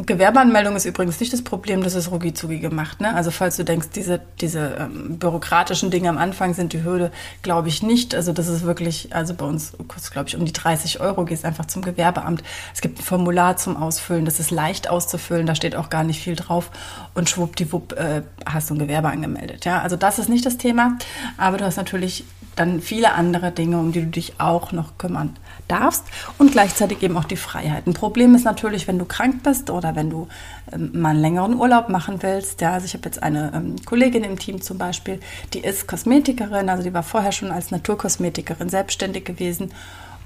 Gewerbeanmeldung 0.05 0.75
ist 0.75 0.85
übrigens 0.85 1.19
nicht 1.19 1.33
das 1.33 1.41
Problem, 1.41 1.81
das 1.81 1.95
ist 1.95 2.11
rucki 2.11 2.31
gemacht. 2.59 3.01
Ne? 3.01 3.15
Also 3.15 3.31
falls 3.31 3.57
du 3.57 3.63
denkst, 3.63 3.87
diese, 3.95 4.21
diese 4.39 4.77
ähm, 4.79 5.17
bürokratischen 5.17 5.89
Dinge 5.89 6.09
am 6.09 6.19
Anfang 6.19 6.53
sind 6.53 6.73
die 6.73 6.83
Hürde, 6.83 7.11
glaube 7.41 7.67
ich 7.69 7.81
nicht. 7.81 8.13
Also 8.13 8.31
das 8.31 8.47
ist 8.47 8.63
wirklich, 8.63 9.15
also 9.15 9.33
bei 9.33 9.45
uns 9.45 9.73
kostet, 9.87 10.13
glaube 10.13 10.29
ich, 10.29 10.35
um 10.35 10.45
die 10.45 10.53
30 10.53 10.99
Euro, 10.99 11.25
gehst 11.25 11.45
einfach 11.45 11.65
zum 11.65 11.81
Gewerbeamt. 11.81 12.43
Es 12.75 12.81
gibt 12.81 12.99
ein 12.99 13.03
Formular 13.03 13.57
zum 13.57 13.75
Ausfüllen, 13.75 14.25
das 14.25 14.39
ist 14.39 14.51
leicht 14.51 14.87
auszufüllen, 14.87 15.47
da 15.47 15.55
steht 15.55 15.75
auch 15.75 15.89
gar 15.89 16.03
nicht 16.03 16.21
viel 16.21 16.35
drauf. 16.35 16.69
Und 17.15 17.29
schwuppdiwupp 17.29 17.93
äh, 17.93 18.21
hast 18.45 18.69
du 18.69 18.75
ein 18.75 18.79
Gewerbe 18.79 19.09
angemeldet. 19.09 19.65
Ja? 19.65 19.81
Also 19.81 19.95
das 19.95 20.19
ist 20.19 20.29
nicht 20.29 20.45
das 20.45 20.57
Thema, 20.57 20.97
aber 21.37 21.57
du 21.57 21.65
hast 21.65 21.77
natürlich 21.77 22.23
dann 22.57 22.81
viele 22.81 23.13
andere 23.13 23.51
Dinge, 23.51 23.79
um 23.79 23.91
die 23.91 24.01
du 24.01 24.07
dich 24.07 24.39
auch 24.39 24.71
noch 24.71 24.97
kümmern 24.97 25.35
darfst 25.67 26.03
und 26.37 26.51
gleichzeitig 26.51 27.01
eben 27.03 27.17
auch 27.17 27.25
die 27.25 27.37
Freiheit. 27.37 27.87
Ein 27.87 27.93
Problem 27.93 28.35
ist 28.35 28.45
natürlich, 28.45 28.87
wenn 28.87 28.99
du 28.99 29.05
krank 29.05 29.43
bist 29.43 29.69
oder 29.69 29.95
wenn 29.95 30.09
du 30.09 30.27
ähm, 30.71 30.91
mal 30.93 31.09
einen 31.09 31.21
längeren 31.21 31.55
Urlaub 31.55 31.89
machen 31.89 32.21
willst. 32.21 32.61
Ja, 32.61 32.73
also 32.73 32.85
ich 32.85 32.93
habe 32.93 33.05
jetzt 33.05 33.21
eine 33.21 33.51
ähm, 33.53 33.75
Kollegin 33.85 34.23
im 34.23 34.39
Team 34.39 34.61
zum 34.61 34.77
Beispiel, 34.77 35.19
die 35.53 35.59
ist 35.59 35.87
Kosmetikerin, 35.87 36.69
also 36.69 36.83
die 36.83 36.93
war 36.93 37.03
vorher 37.03 37.31
schon 37.31 37.51
als 37.51 37.71
Naturkosmetikerin 37.71 38.69
selbstständig 38.69 39.25
gewesen 39.25 39.71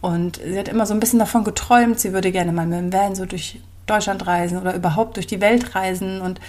und 0.01 0.39
sie 0.43 0.57
hat 0.57 0.67
immer 0.67 0.85
so 0.85 0.93
ein 0.93 0.99
bisschen 0.99 1.19
davon 1.19 1.43
geträumt, 1.43 1.99
sie 1.99 2.13
würde 2.13 2.31
gerne 2.31 2.51
mal 2.51 2.65
mit 2.65 2.79
dem 2.79 2.93
Van 2.93 3.15
so 3.15 3.25
durch 3.25 3.59
Deutschland 3.85 4.25
reisen 4.25 4.57
oder 4.57 4.73
überhaupt 4.73 5.17
durch 5.17 5.27
die 5.27 5.41
Welt 5.41 5.75
reisen 5.75 6.21
und 6.21 6.39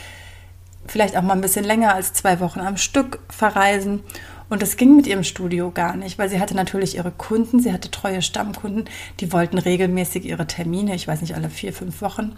vielleicht 0.87 1.17
auch 1.17 1.23
mal 1.23 1.35
ein 1.35 1.41
bisschen 1.41 1.65
länger 1.65 1.95
als 1.95 2.13
zwei 2.13 2.41
Wochen 2.41 2.61
am 2.61 2.77
Stück 2.77 3.21
verreisen. 3.29 4.03
Und 4.49 4.63
das 4.63 4.77
ging 4.77 4.97
mit 4.97 5.07
ihrem 5.07 5.25
Studio 5.25 5.71
gar 5.71 5.97
nicht, 5.97 6.19
weil 6.19 6.29
sie 6.29 6.41
hatte 6.41 6.55
natürlich 6.55 6.97
ihre 6.97 7.11
Kunden, 7.11 7.61
sie 7.61 7.73
hatte 7.73 7.91
treue 7.91 8.23
Stammkunden, 8.23 8.85
die 9.21 9.33
wollten 9.33 9.59
regelmäßig 9.59 10.25
ihre 10.25 10.47
Termine, 10.47 10.95
ich 10.95 11.09
weiß 11.09 11.21
nicht, 11.21 11.35
alle 11.35 11.51
vier, 11.51 11.73
fünf 11.73 12.03
Wochen. 12.03 12.37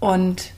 Und 0.00 0.52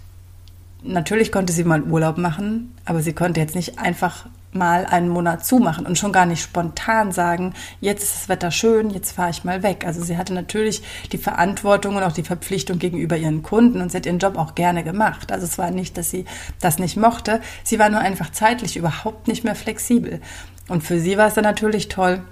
natürlich 0.83 1.33
konnte 1.33 1.53
sie 1.53 1.65
mal 1.65 1.83
Urlaub 1.83 2.19
machen, 2.19 2.75
aber 2.85 3.03
sie 3.03 3.13
konnte 3.13 3.41
jetzt 3.41 3.55
nicht 3.55 3.79
einfach 3.79 4.27
mal 4.55 4.87
einen 4.87 5.09
Monat 5.09 5.45
zumachen 5.45 5.85
und 5.85 5.99
schon 5.99 6.13
gar 6.13 6.27
nicht 6.27 6.43
spontan 6.43 7.13
sagen, 7.13 7.55
jetzt 7.81 8.05
ist 8.05 8.15
das 8.15 8.29
Wetter 8.29 8.51
schön, 8.51 8.91
jetzt 8.91 9.13
fahre 9.13 9.31
ich 9.31 9.45
mal 9.45 9.63
weg. 9.63 9.85
Also 9.85 10.03
sie 10.03 10.17
hatte 10.17 10.33
natürlich 10.33 10.83
die 11.13 11.19
Verantwortung 11.19 11.97
und 11.97 12.03
auch 12.03 12.13
die 12.13 12.23
Verpflichtung 12.23 12.79
gegenüber 12.79 13.17
ihren 13.17 13.43
Kunden 13.43 13.81
und 13.81 13.91
sie 13.91 13.97
hat 13.97 14.07
ihren 14.07 14.21
Job 14.21 14.39
auch 14.39 14.55
gerne 14.55 14.85
gemacht. 14.85 15.33
Also 15.33 15.45
es 15.45 15.59
war 15.59 15.71
nicht, 15.71 15.99
dass 15.99 16.11
sie 16.11 16.25
das 16.61 16.79
nicht 16.79 16.97
mochte, 16.97 17.41
sie 17.65 17.79
war 17.79 17.91
nur 17.91 18.01
einfach 18.01 18.31
zeitlich 18.31 18.77
überhaupt 18.77 19.29
nicht 19.29 19.45
mehr 19.45 19.57
flexibel. 19.57 20.21
Und 20.69 20.83
für 20.83 20.99
sie 20.99 21.19
war 21.19 21.27
es 21.27 21.35
dann 21.35 21.45
natürlich 21.45 21.89
toll, 21.89 22.23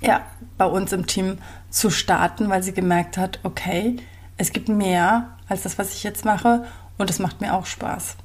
ja, 0.00 0.20
bei 0.56 0.66
uns 0.66 0.92
im 0.92 1.06
Team 1.06 1.38
zu 1.70 1.90
starten, 1.90 2.48
weil 2.48 2.62
sie 2.62 2.72
gemerkt 2.72 3.16
hat, 3.16 3.40
okay, 3.42 3.96
es 4.36 4.52
gibt 4.52 4.68
mehr 4.68 5.36
als 5.48 5.62
das, 5.62 5.78
was 5.78 5.94
ich 5.94 6.02
jetzt 6.02 6.24
mache 6.24 6.64
und 6.98 7.10
es 7.10 7.18
macht 7.18 7.40
mir 7.40 7.54
auch 7.54 7.66
Spaß. 7.66 8.16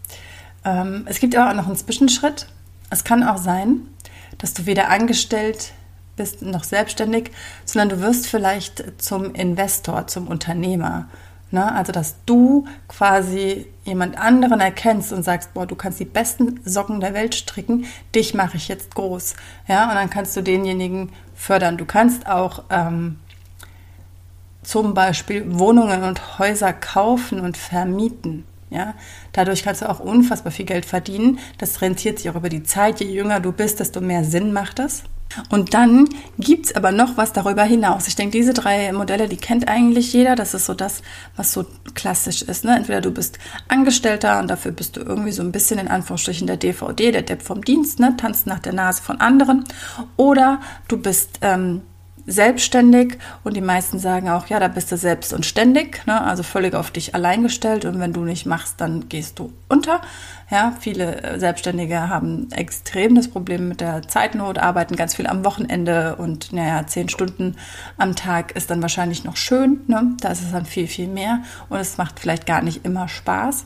Ähm, 0.65 1.05
es 1.07 1.19
gibt 1.19 1.35
aber 1.35 1.49
auch 1.51 1.55
noch 1.55 1.67
einen 1.67 1.75
Zwischenschritt. 1.75 2.47
Es 2.89 3.03
kann 3.03 3.23
auch 3.23 3.37
sein, 3.37 3.87
dass 4.37 4.53
du 4.53 4.65
weder 4.65 4.89
angestellt 4.89 5.73
bist 6.15 6.41
noch 6.41 6.63
selbstständig, 6.63 7.31
sondern 7.65 7.89
du 7.89 8.01
wirst 8.01 8.27
vielleicht 8.27 9.01
zum 9.01 9.33
Investor, 9.33 10.07
zum 10.07 10.27
Unternehmer. 10.27 11.07
Ne? 11.53 11.71
Also, 11.71 11.91
dass 11.91 12.15
du 12.25 12.65
quasi 12.87 13.67
jemand 13.83 14.17
anderen 14.17 14.59
erkennst 14.59 15.13
und 15.13 15.21
sagst, 15.21 15.53
boah, 15.53 15.67
du 15.67 15.75
kannst 15.75 15.99
die 15.99 16.05
besten 16.05 16.59
Socken 16.65 16.99
der 16.99 17.13
Welt 17.13 17.35
stricken, 17.35 17.85
dich 18.15 18.33
mache 18.33 18.57
ich 18.57 18.67
jetzt 18.67 18.95
groß. 18.95 19.35
Ja, 19.67 19.87
und 19.87 19.93
dann 19.93 20.09
kannst 20.09 20.35
du 20.35 20.41
denjenigen 20.41 21.11
fördern. 21.35 21.77
Du 21.77 21.85
kannst 21.85 22.25
auch 22.25 22.63
ähm, 22.71 23.19
zum 24.63 24.95
Beispiel 24.95 25.45
Wohnungen 25.59 26.03
und 26.03 26.39
Häuser 26.39 26.73
kaufen 26.73 27.39
und 27.39 27.55
vermieten. 27.55 28.45
Ja, 28.71 28.95
dadurch 29.33 29.61
kannst 29.61 29.83
du 29.83 29.89
auch 29.91 29.99
unfassbar 29.99 30.51
viel 30.51 30.65
Geld 30.65 30.85
verdienen. 30.85 31.37
Das 31.59 31.81
rentiert 31.83 32.17
sich 32.17 32.31
auch 32.31 32.35
über 32.35 32.49
die 32.49 32.63
Zeit. 32.63 32.99
Je 32.99 33.11
jünger 33.11 33.39
du 33.39 33.51
bist, 33.51 33.79
desto 33.79 34.01
mehr 34.01 34.23
Sinn 34.23 34.53
macht 34.53 34.79
das. 34.79 35.03
Und 35.49 35.73
dann 35.73 36.09
gibt 36.37 36.67
es 36.67 36.75
aber 36.75 36.91
noch 36.91 37.17
was 37.17 37.33
darüber 37.33 37.63
hinaus. 37.63 38.07
Ich 38.07 38.15
denke, 38.15 38.37
diese 38.37 38.53
drei 38.53 38.91
Modelle, 38.91 39.27
die 39.27 39.37
kennt 39.37 39.67
eigentlich 39.67 40.13
jeder. 40.13 40.35
Das 40.35 40.53
ist 40.53 40.65
so 40.65 40.73
das, 40.73 41.01
was 41.35 41.53
so 41.53 41.65
klassisch 41.93 42.41
ist. 42.41 42.65
Ne? 42.65 42.75
Entweder 42.75 43.01
du 43.01 43.11
bist 43.11 43.39
Angestellter 43.67 44.39
und 44.39 44.49
dafür 44.49 44.71
bist 44.71 44.97
du 44.97 45.01
irgendwie 45.01 45.31
so 45.31 45.41
ein 45.41 45.51
bisschen 45.51 45.79
in 45.79 45.87
Anführungsstrichen 45.87 46.47
der 46.47 46.57
DVD, 46.57 47.11
der 47.11 47.21
Depp 47.21 47.41
vom 47.41 47.63
Dienst, 47.63 47.99
ne? 47.99 48.15
tanzt 48.17 48.47
nach 48.47 48.59
der 48.59 48.73
Nase 48.73 49.01
von 49.01 49.19
anderen. 49.19 49.63
Oder 50.17 50.61
du 50.87 50.97
bist 50.97 51.39
ähm, 51.41 51.81
selbstständig 52.25 53.17
und 53.43 53.57
die 53.57 53.61
meisten 53.61 53.99
sagen 53.99 54.29
auch, 54.29 54.47
ja, 54.47 54.59
da 54.59 54.69
bist 54.69 54.91
du 54.91 54.97
selbst 54.97 55.33
und 55.33 55.45
ständig, 55.45 56.05
ne? 56.07 56.21
also 56.21 56.43
völlig 56.43 56.73
auf 56.73 56.91
dich 56.91 57.15
allein 57.15 57.43
gestellt 57.43 57.85
und 57.85 57.99
wenn 57.99 58.13
du 58.13 58.21
nicht 58.21 58.45
machst, 58.45 58.79
dann 58.79 59.09
gehst 59.09 59.39
du 59.39 59.51
unter. 59.67 60.01
Ja, 60.49 60.73
viele 60.79 61.21
äh, 61.21 61.39
Selbstständige 61.39 62.09
haben 62.09 62.49
extrem 62.51 63.15
das 63.15 63.27
Problem 63.27 63.67
mit 63.67 63.81
der 63.81 64.07
Zeitnot, 64.07 64.57
arbeiten 64.57 64.95
ganz 64.95 65.15
viel 65.15 65.27
am 65.27 65.43
Wochenende 65.43 66.15
und 66.15 66.53
naja, 66.53 66.85
zehn 66.87 67.09
Stunden 67.09 67.57
am 67.97 68.15
Tag 68.15 68.55
ist 68.55 68.69
dann 68.69 68.81
wahrscheinlich 68.81 69.23
noch 69.23 69.35
schön. 69.35 69.81
Ne? 69.87 70.15
Da 70.21 70.29
ist 70.29 70.43
es 70.43 70.51
dann 70.51 70.65
viel, 70.65 70.87
viel 70.87 71.07
mehr 71.07 71.41
und 71.69 71.79
es 71.79 71.97
macht 71.97 72.19
vielleicht 72.19 72.45
gar 72.45 72.61
nicht 72.61 72.85
immer 72.85 73.07
Spaß. 73.07 73.65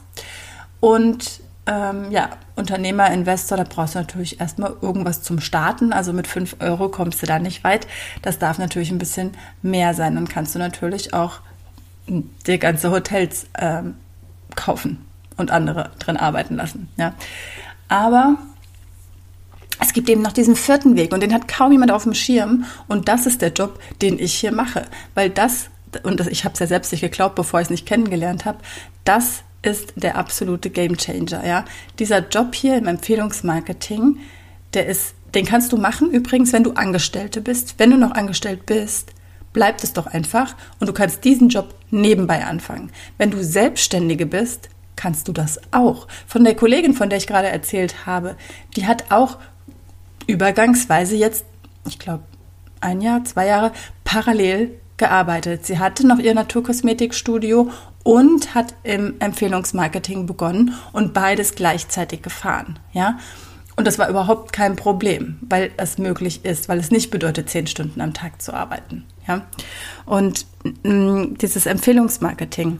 Und 0.80 1.42
ähm, 1.68 2.10
ja, 2.12 2.30
Unternehmer, 2.56 3.12
Investor, 3.12 3.58
da 3.58 3.66
brauchst 3.68 3.96
du 3.96 4.00
natürlich 4.00 4.40
erstmal 4.40 4.74
irgendwas 4.82 5.22
zum 5.22 5.40
Starten. 5.40 5.94
Also 5.94 6.14
mit 6.14 6.26
5 6.26 6.58
Euro 6.60 6.90
kommst 6.90 7.22
du 7.22 7.26
da 7.26 7.40
nicht 7.40 7.64
weit. 7.64 7.88
Das 8.22 8.40
darf 8.40 8.58
natürlich 8.58 8.90
ein 8.90 8.98
bisschen 8.98 9.32
mehr 9.62 9.94
sein. 9.94 10.16
Dann 10.16 10.28
kannst 10.28 10.56
du 10.56 10.60
natürlich 10.60 11.14
auch 11.14 11.42
dir 12.08 12.58
ganze 12.58 12.90
Hotels 12.92 13.48
ähm, 13.58 13.96
kaufen 14.56 15.06
und 15.36 15.52
andere 15.52 15.92
drin 16.00 16.18
arbeiten 16.18 16.56
lassen. 16.56 16.90
Ja. 16.98 17.14
Aber 17.90 18.38
es 19.80 19.94
gibt 19.94 20.10
eben 20.10 20.22
noch 20.22 20.32
diesen 20.32 20.56
vierten 20.56 20.96
Weg 20.96 21.14
und 21.14 21.22
den 21.22 21.34
hat 21.34 21.48
kaum 21.48 21.72
jemand 21.72 21.92
auf 21.92 22.04
dem 22.04 22.14
Schirm. 22.14 22.66
Und 22.88 23.08
das 23.10 23.26
ist 23.26 23.42
der 23.42 23.52
Job, 23.52 23.80
den 24.02 24.20
ich 24.20 24.34
hier 24.34 24.54
mache. 24.54 24.86
Weil 25.14 25.30
das, 25.30 25.68
und 26.04 26.20
ich 26.28 26.46
habe 26.46 26.54
es 26.54 26.60
ja 26.60 26.68
selbst 26.68 26.92
nicht 26.92 27.02
geglaubt, 27.02 27.36
bevor 27.36 27.60
ich 27.60 27.66
es 27.66 27.72
nicht 27.72 27.86
kennengelernt 27.86 28.46
habe, 28.46 28.60
das 29.04 29.44
ist 29.68 29.94
der 29.96 30.18
absolute 30.18 30.70
Gamechanger. 30.70 31.46
Ja? 31.46 31.66
Dieser 32.00 32.28
Job 32.28 32.56
hier 32.56 32.78
im 32.78 32.88
Empfehlungsmarketing, 32.88 34.20
der 34.74 34.88
ist, 34.88 35.14
den 35.36 35.46
kannst 35.46 35.72
du 35.72 35.78
machen 35.78 36.10
übrigens, 36.10 36.54
wenn 36.54 36.64
du 36.64 36.72
Angestellte 36.72 37.42
bist. 37.42 37.76
Wenn 37.78 37.92
du 37.92 37.98
noch 37.98 38.12
angestellt 38.12 38.66
bist, 38.66 39.12
bleibt 39.54 39.84
es 39.84 39.94
doch 39.94 40.08
einfach 40.08 40.56
und 40.80 40.88
du 40.88 40.94
kannst 40.94 41.24
diesen 41.26 41.50
Job 41.50 41.76
nebenbei 41.92 42.46
anfangen. 42.46 42.92
Wenn 43.18 43.32
du 43.32 43.44
Selbstständige 43.44 44.26
bist, 44.26 44.70
kannst 44.96 45.28
du 45.28 45.34
das 45.34 45.60
auch. 45.72 46.08
Von 46.26 46.44
der 46.44 46.56
Kollegin, 46.56 46.94
von 46.94 47.10
der 47.10 47.18
ich 47.18 47.28
gerade 47.28 47.48
erzählt 47.48 48.06
habe, 48.06 48.36
die 48.76 48.88
hat 48.88 49.12
auch 49.12 49.38
übergangsweise 50.28 51.16
jetzt, 51.16 51.46
ich 51.88 52.00
glaube, 52.00 52.24
ein 52.80 53.02
Jahr, 53.02 53.24
zwei 53.26 53.48
Jahre 53.48 53.72
parallel 54.04 54.72
gearbeitet. 54.98 55.66
Sie 55.66 55.80
hatte 55.80 56.06
noch 56.06 56.20
ihr 56.20 56.34
Naturkosmetikstudio 56.34 57.70
und 58.08 58.56
hat 58.56 58.74
im 58.84 59.16
Empfehlungsmarketing 59.20 60.28
begonnen 60.28 60.74
und 60.94 61.14
beides 61.14 61.56
gleichzeitig 61.56 62.22
gefahren, 62.22 62.80
ja. 62.94 63.20
Und 63.76 63.86
das 63.86 64.00
war 64.00 64.08
überhaupt 64.08 64.54
kein 64.54 64.78
Problem, 64.78 65.38
weil 65.42 65.72
es 65.76 65.98
möglich 65.98 66.46
ist, 66.46 66.70
weil 66.70 66.80
es 66.80 66.90
nicht 66.90 67.12
bedeutet, 67.12 67.50
zehn 67.50 67.68
Stunden 67.68 68.00
am 68.00 68.14
Tag 68.14 68.42
zu 68.42 68.54
arbeiten, 68.54 69.04
ja. 69.28 69.42
Und 70.06 70.46
mh, 70.84 70.94
mm, 70.94 71.38
dieses 71.40 71.66
Empfehlungsmarketing, 71.66 72.80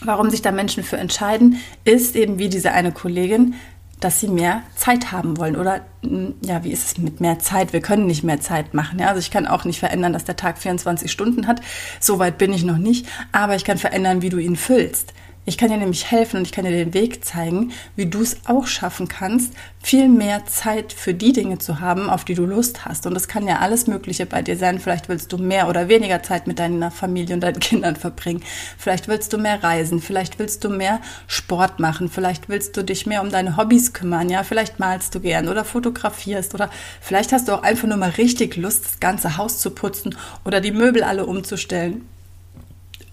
warum 0.00 0.30
sich 0.30 0.42
da 0.42 0.50
Menschen 0.50 0.82
für 0.82 0.96
entscheiden, 0.96 1.60
ist 1.84 2.16
eben 2.16 2.40
wie 2.40 2.48
diese 2.48 2.72
eine 2.72 2.90
Kollegin, 2.90 3.54
dass 4.00 4.20
sie 4.20 4.28
mehr 4.28 4.62
Zeit 4.76 5.12
haben 5.12 5.38
wollen. 5.38 5.56
Oder 5.56 5.80
hm, 6.02 6.34
ja, 6.42 6.64
wie 6.64 6.72
ist 6.72 6.86
es 6.86 6.98
mit 6.98 7.20
mehr 7.20 7.38
Zeit? 7.38 7.72
Wir 7.72 7.80
können 7.80 8.06
nicht 8.06 8.24
mehr 8.24 8.40
Zeit 8.40 8.74
machen. 8.74 8.98
Ja? 8.98 9.08
Also 9.08 9.20
ich 9.20 9.30
kann 9.30 9.46
auch 9.46 9.64
nicht 9.64 9.78
verändern, 9.78 10.12
dass 10.12 10.24
der 10.24 10.36
Tag 10.36 10.58
24 10.58 11.10
Stunden 11.10 11.46
hat. 11.46 11.60
So 12.00 12.18
weit 12.18 12.38
bin 12.38 12.52
ich 12.52 12.64
noch 12.64 12.78
nicht. 12.78 13.06
Aber 13.32 13.56
ich 13.56 13.64
kann 13.64 13.78
verändern, 13.78 14.22
wie 14.22 14.30
du 14.30 14.38
ihn 14.38 14.56
füllst. 14.56 15.14
Ich 15.46 15.58
kann 15.58 15.68
dir 15.68 15.76
nämlich 15.76 16.10
helfen 16.10 16.38
und 16.38 16.46
ich 16.46 16.52
kann 16.52 16.64
dir 16.64 16.70
den 16.70 16.94
Weg 16.94 17.22
zeigen, 17.22 17.72
wie 17.96 18.06
du 18.06 18.22
es 18.22 18.38
auch 18.46 18.66
schaffen 18.66 19.08
kannst, 19.08 19.52
viel 19.82 20.08
mehr 20.08 20.46
Zeit 20.46 20.94
für 20.94 21.12
die 21.12 21.34
Dinge 21.34 21.58
zu 21.58 21.80
haben, 21.80 22.08
auf 22.08 22.24
die 22.24 22.34
du 22.34 22.46
Lust 22.46 22.86
hast. 22.86 23.06
Und 23.06 23.12
das 23.12 23.28
kann 23.28 23.46
ja 23.46 23.58
alles 23.58 23.86
Mögliche 23.86 24.24
bei 24.24 24.40
dir 24.40 24.56
sein. 24.56 24.78
Vielleicht 24.78 25.10
willst 25.10 25.32
du 25.32 25.36
mehr 25.36 25.68
oder 25.68 25.88
weniger 25.88 26.22
Zeit 26.22 26.46
mit 26.46 26.58
deiner 26.58 26.90
Familie 26.90 27.34
und 27.34 27.42
deinen 27.42 27.60
Kindern 27.60 27.96
verbringen. 27.96 28.42
Vielleicht 28.78 29.06
willst 29.06 29.34
du 29.34 29.38
mehr 29.38 29.62
reisen. 29.62 30.00
Vielleicht 30.00 30.38
willst 30.38 30.64
du 30.64 30.70
mehr 30.70 31.00
Sport 31.26 31.78
machen. 31.78 32.08
Vielleicht 32.08 32.48
willst 32.48 32.74
du 32.78 32.82
dich 32.82 33.04
mehr 33.04 33.20
um 33.20 33.30
deine 33.30 33.58
Hobbys 33.58 33.92
kümmern. 33.92 34.30
Ja, 34.30 34.44
vielleicht 34.44 34.80
malst 34.80 35.14
du 35.14 35.20
gern 35.20 35.48
oder 35.48 35.66
fotografierst 35.66 36.54
oder 36.54 36.70
vielleicht 37.02 37.32
hast 37.32 37.48
du 37.48 37.52
auch 37.52 37.62
einfach 37.62 37.86
nur 37.86 37.98
mal 37.98 38.10
richtig 38.10 38.56
Lust, 38.56 38.86
das 38.86 39.00
ganze 39.00 39.36
Haus 39.36 39.58
zu 39.58 39.70
putzen 39.70 40.16
oder 40.46 40.62
die 40.62 40.72
Möbel 40.72 41.04
alle 41.04 41.26
umzustellen 41.26 42.06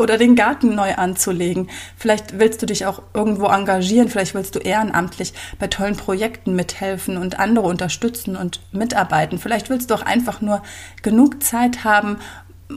oder 0.02 0.18
den 0.18 0.36
Garten 0.36 0.76
neu 0.76 0.96
anzulegen. 0.96 1.70
Vielleicht 1.96 2.40
willst 2.40 2.62
du 2.62 2.66
dich 2.66 2.86
auch 2.86 3.02
irgendwo 3.14 3.46
engagieren, 3.46 4.10
vielleicht 4.10 4.34
willst 4.34 4.56
du 4.56 4.60
ehrenamtlich 4.60 5.34
bei 5.60 5.68
tollen 5.68 5.96
Projekten 5.96 6.56
mithelfen 6.56 7.18
und 7.18 7.40
andere 7.40 7.68
unterstützen 7.68 8.36
und 8.36 8.60
mitarbeiten. 8.72 9.40
Vielleicht 9.40 9.70
willst 9.70 9.90
du 9.90 9.96
auch 9.96 10.02
einfach 10.02 10.42
nur 10.42 10.62
genug 11.02 11.44
Zeit 11.44 11.84
haben, 11.84 12.18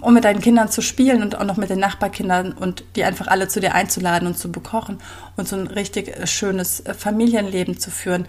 um 0.00 0.14
mit 0.14 0.24
deinen 0.24 0.40
Kindern 0.40 0.68
zu 0.68 0.82
spielen 0.82 1.22
und 1.22 1.36
auch 1.36 1.44
noch 1.44 1.56
mit 1.56 1.70
den 1.70 1.78
Nachbarkindern 1.78 2.52
und 2.52 2.84
die 2.96 3.04
einfach 3.04 3.28
alle 3.28 3.48
zu 3.48 3.60
dir 3.60 3.74
einzuladen 3.74 4.26
und 4.26 4.38
zu 4.38 4.50
bekochen 4.50 4.98
und 5.36 5.48
so 5.48 5.56
ein 5.56 5.66
richtig 5.66 6.28
schönes 6.28 6.82
Familienleben 6.98 7.78
zu 7.78 7.90
führen. 7.90 8.26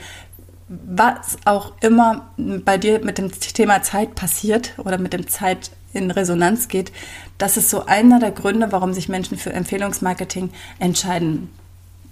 Was 0.68 1.38
auch 1.46 1.74
immer 1.82 2.28
bei 2.38 2.78
dir 2.78 3.04
mit 3.04 3.18
dem 3.18 3.32
Thema 3.32 3.84
Zeit 3.84 4.16
passiert 4.16 4.74
oder 4.78 4.98
mit 4.98 5.14
dem 5.14 5.28
Zeit 5.28 5.72
in 5.96 6.12
Resonanz 6.12 6.68
geht, 6.68 6.92
das 7.38 7.58
ist 7.58 7.70
so 7.70 7.86
einer 7.86 8.20
der 8.20 8.32
Gründe, 8.32 8.72
warum 8.72 8.94
sich 8.94 9.10
Menschen 9.10 9.38
für 9.38 9.54
Empfehlungsmarketing 9.54 10.52
entscheiden. 10.80 11.50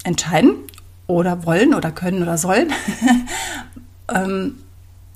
Entscheiden 0.03 0.55
oder 1.07 1.45
wollen 1.45 1.73
oder 1.73 1.91
können 1.91 2.23
oder 2.23 2.37
sollen. 2.37 2.71
ähm, 4.13 4.57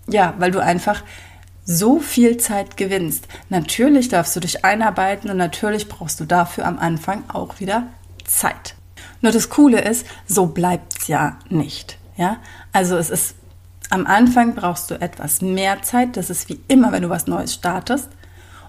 ja, 0.08 0.34
weil 0.38 0.52
du 0.52 0.60
einfach 0.60 1.04
so 1.66 2.00
viel 2.00 2.38
Zeit 2.38 2.78
gewinnst. 2.78 3.28
Natürlich 3.50 4.08
darfst 4.08 4.36
du 4.36 4.40
dich 4.40 4.64
einarbeiten 4.64 5.30
und 5.30 5.38
natürlich 5.38 5.90
brauchst 5.90 6.20
du 6.20 6.26
dafür 6.26 6.66
am 6.66 6.80
Anfang 6.80 7.24
auch 7.30 7.60
wieder 7.60 7.88
Zeit. 8.24 8.76
Nur 9.22 9.34
das 9.34 9.50
Coole 9.50 9.82
ist, 9.82 10.06
so 10.28 10.46
bleibt 10.46 10.98
es 10.98 11.08
ja 11.08 11.38
nicht. 11.50 11.98
Ja, 12.16 12.38
also 12.72 12.98
es 12.98 13.10
ist 13.10 13.36
am 13.90 14.06
Anfang 14.06 14.56
brauchst 14.56 14.92
du 14.92 15.00
etwas 15.00 15.42
mehr 15.42 15.82
Zeit. 15.82 16.18
Das 16.18 16.30
ist 16.30 16.50
wie 16.50 16.60
immer, 16.68 16.92
wenn 16.92 17.04
du 17.04 17.10
was 17.10 17.28
Neues 17.28 17.54
startest 17.54 18.10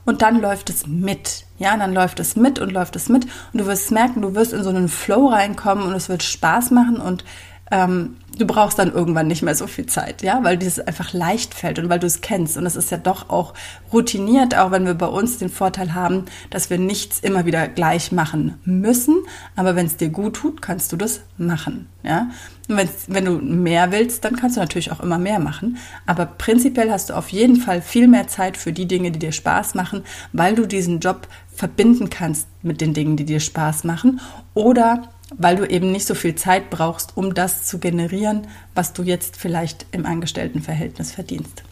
und 0.09 0.23
dann 0.23 0.41
läuft 0.41 0.71
es 0.71 0.87
mit. 0.87 1.45
Ja, 1.59 1.77
dann 1.77 1.93
läuft 1.93 2.19
es 2.19 2.35
mit 2.35 2.59
und 2.59 2.73
läuft 2.73 2.97
es 2.97 3.11
mit 3.11 3.27
und 3.53 3.61
du 3.61 3.67
wirst 3.67 3.91
merken, 3.91 4.23
du 4.23 4.35
wirst 4.35 4.55
in 4.55 4.62
so 4.62 4.71
einen 4.71 4.88
Flow 4.88 5.27
reinkommen 5.27 5.85
und 5.85 5.93
es 5.93 6.09
wird 6.09 6.23
Spaß 6.23 6.71
machen 6.71 6.97
und 6.97 7.25
ähm, 7.71 8.17
du 8.39 8.47
brauchst 8.47 8.79
dann 8.79 8.93
irgendwann 8.93 9.27
nicht 9.27 9.43
mehr 9.43 9.55
so 9.55 9.67
viel 9.67 9.87
Zeit, 9.87 10.23
ja, 10.23 10.43
weil 10.43 10.57
dieses 10.57 10.81
einfach 10.81 11.13
leicht 11.13 11.55
fällt 11.55 11.79
und 11.79 11.89
weil 11.89 11.99
du 11.99 12.07
es 12.07 12.21
kennst. 12.21 12.57
Und 12.57 12.67
es 12.67 12.77
ist 12.77 12.91
ja 12.91 12.99
doch 12.99 13.29
auch 13.29 13.55
routiniert, 13.93 14.57
auch 14.57 14.71
wenn 14.71 14.87
wir 14.87 14.95
bei 14.95 15.07
uns 15.07 15.39
den 15.39 15.51
Vorteil 15.51 15.95
haben, 15.95 16.25
dass 16.51 16.71
wir 16.71 16.79
nichts 16.79 17.21
immer 17.21 17.47
wieder 17.47 17.69
gleich 17.69 18.13
machen 18.13 18.59
müssen. 18.65 19.17
Aber 19.57 19.77
wenn 19.77 19.87
es 19.87 19.97
dir 19.97 20.09
gut 20.09 20.37
tut, 20.37 20.63
kannst 20.63 20.93
du 20.93 20.97
das 20.97 21.21
machen, 21.37 21.89
ja. 22.03 22.29
Und 22.69 22.89
wenn 23.07 23.25
du 23.25 23.33
mehr 23.33 23.93
willst, 23.93 24.25
dann 24.25 24.37
kannst 24.37 24.57
du 24.57 24.61
natürlich 24.61 24.93
auch 24.93 25.01
immer 25.01 25.19
mehr 25.19 25.39
machen. 25.39 25.79
Aber 26.05 26.27
prinzipiell 26.27 26.91
hast 26.91 27.09
du 27.09 27.15
auf 27.15 27.31
jeden 27.31 27.57
Fall 27.57 27.81
viel 27.81 28.09
mehr 28.09 28.29
Zeit 28.29 28.59
für 28.59 28.73
die 28.73 28.87
Dinge, 28.87 29.11
die 29.11 29.19
dir 29.19 29.33
Spaß 29.33 29.75
machen, 29.75 30.05
weil 30.33 30.55
du 30.55 30.67
diesen 30.67 31.01
Job 31.01 31.29
verbinden 31.55 32.11
kannst 32.11 32.47
mit 32.63 32.81
den 32.83 32.93
Dingen, 32.93 33.17
die 33.17 33.25
dir 33.25 33.41
Spaß 33.41 33.85
machen 33.85 34.21
oder 34.53 35.09
weil 35.37 35.57
du 35.57 35.67
eben 35.67 35.93
nicht 35.93 36.07
so 36.07 36.15
viel 36.15 36.35
Zeit 36.35 36.71
brauchst, 36.71 37.17
um 37.17 37.35
das 37.35 37.65
zu 37.65 37.79
generieren, 37.79 38.47
was 38.75 38.93
du 38.93 39.03
jetzt 39.03 39.37
vielleicht 39.37 39.87
im 39.93 40.07
Angestelltenverhältnis 40.07 41.13
verdienst. 41.13 41.63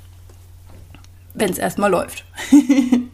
Wenn 1.35 1.51
es 1.51 1.59
erstmal 1.59 1.91
läuft. 1.91 2.25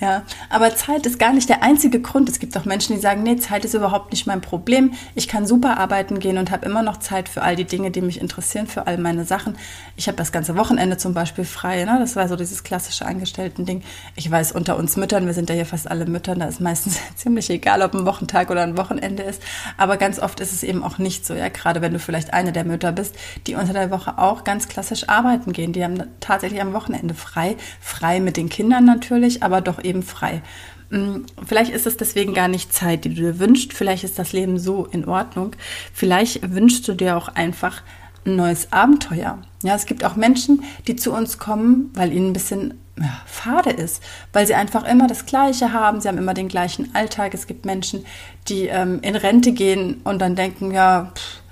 Ja, 0.00 0.22
aber 0.48 0.76
Zeit 0.76 1.06
ist 1.06 1.18
gar 1.18 1.32
nicht 1.32 1.48
der 1.48 1.64
einzige 1.64 2.00
Grund. 2.00 2.28
Es 2.28 2.38
gibt 2.38 2.56
auch 2.56 2.64
Menschen, 2.64 2.94
die 2.94 3.02
sagen, 3.02 3.24
nee, 3.24 3.36
Zeit 3.36 3.64
ist 3.64 3.74
überhaupt 3.74 4.12
nicht 4.12 4.28
mein 4.28 4.40
Problem. 4.40 4.92
Ich 5.16 5.26
kann 5.26 5.44
super 5.44 5.78
arbeiten 5.78 6.20
gehen 6.20 6.38
und 6.38 6.52
habe 6.52 6.66
immer 6.66 6.84
noch 6.84 6.98
Zeit 6.98 7.28
für 7.28 7.42
all 7.42 7.56
die 7.56 7.64
Dinge, 7.64 7.90
die 7.90 8.00
mich 8.00 8.20
interessieren, 8.20 8.68
für 8.68 8.86
all 8.86 8.96
meine 8.98 9.24
Sachen. 9.24 9.56
Ich 9.96 10.06
habe 10.06 10.16
das 10.16 10.30
ganze 10.30 10.56
Wochenende 10.56 10.98
zum 10.98 11.14
Beispiel 11.14 11.44
frei. 11.44 11.84
Ne? 11.84 11.96
Das 11.98 12.14
war 12.14 12.28
so 12.28 12.36
dieses 12.36 12.62
klassische 12.62 13.06
Angestellten-Ding. 13.06 13.82
Ich 14.14 14.30
weiß, 14.30 14.52
unter 14.52 14.76
uns 14.76 14.96
Müttern, 14.96 15.26
wir 15.26 15.34
sind 15.34 15.50
ja 15.50 15.56
hier 15.56 15.66
fast 15.66 15.90
alle 15.90 16.06
Müttern, 16.06 16.38
da 16.38 16.46
ist 16.46 16.60
meistens 16.60 17.00
ziemlich 17.16 17.50
egal, 17.50 17.82
ob 17.82 17.92
ein 17.94 18.06
Wochentag 18.06 18.50
oder 18.50 18.62
ein 18.62 18.76
Wochenende 18.76 19.24
ist. 19.24 19.42
Aber 19.78 19.96
ganz 19.96 20.20
oft 20.20 20.38
ist 20.38 20.52
es 20.52 20.62
eben 20.62 20.84
auch 20.84 20.98
nicht 20.98 21.26
so. 21.26 21.34
Ja, 21.34 21.48
gerade 21.48 21.80
wenn 21.80 21.92
du 21.92 21.98
vielleicht 21.98 22.32
eine 22.32 22.52
der 22.52 22.64
Mütter 22.64 22.92
bist, 22.92 23.16
die 23.48 23.56
unter 23.56 23.72
der 23.72 23.90
Woche 23.90 24.16
auch 24.18 24.44
ganz 24.44 24.68
klassisch 24.68 25.08
arbeiten 25.08 25.52
gehen. 25.52 25.72
Die 25.72 25.82
haben 25.82 26.04
tatsächlich 26.20 26.60
am 26.60 26.72
Wochenende 26.72 27.14
frei. 27.14 27.56
Frei 27.80 28.20
mit 28.20 28.36
den 28.36 28.48
Kindern 28.48 28.84
natürlich, 28.84 29.42
aber 29.42 29.60
doch 29.60 29.82
eben 29.82 29.87
frei. 30.02 30.42
Mm, 30.90 31.26
vielleicht 31.46 31.72
ist 31.72 31.86
es 31.86 31.96
deswegen 31.96 32.34
gar 32.34 32.48
nicht 32.48 32.72
Zeit, 32.72 33.04
die 33.04 33.10
du 33.10 33.16
dir 33.16 33.38
wünschst. 33.38 33.72
Vielleicht 33.72 34.04
ist 34.04 34.18
das 34.18 34.32
Leben 34.32 34.58
so 34.58 34.86
in 34.86 35.06
Ordnung. 35.06 35.54
Vielleicht 35.92 36.54
wünschst 36.54 36.86
du 36.88 36.94
dir 36.94 37.16
auch 37.16 37.28
einfach 37.28 37.82
ein 38.24 38.36
neues 38.36 38.72
Abenteuer. 38.72 39.38
Ja, 39.62 39.74
es 39.74 39.86
gibt 39.86 40.04
auch 40.04 40.16
Menschen, 40.16 40.62
die 40.86 40.96
zu 40.96 41.12
uns 41.12 41.38
kommen, 41.38 41.90
weil 41.94 42.12
ihnen 42.12 42.28
ein 42.28 42.32
bisschen 42.32 42.74
ja, 42.98 43.20
fade 43.26 43.70
ist, 43.70 44.02
weil 44.32 44.46
sie 44.46 44.54
einfach 44.54 44.84
immer 44.84 45.06
das 45.06 45.26
Gleiche 45.26 45.72
haben. 45.72 46.00
Sie 46.00 46.08
haben 46.08 46.18
immer 46.18 46.34
den 46.34 46.48
gleichen 46.48 46.94
Alltag. 46.94 47.34
Es 47.34 47.46
gibt 47.46 47.64
Menschen, 47.64 48.04
die 48.48 48.66
ähm, 48.66 49.00
in 49.02 49.16
Rente 49.16 49.52
gehen 49.52 50.00
und 50.04 50.20
dann 50.20 50.34
denken, 50.34 50.72
ja, 50.72 51.12
pff, 51.14 51.42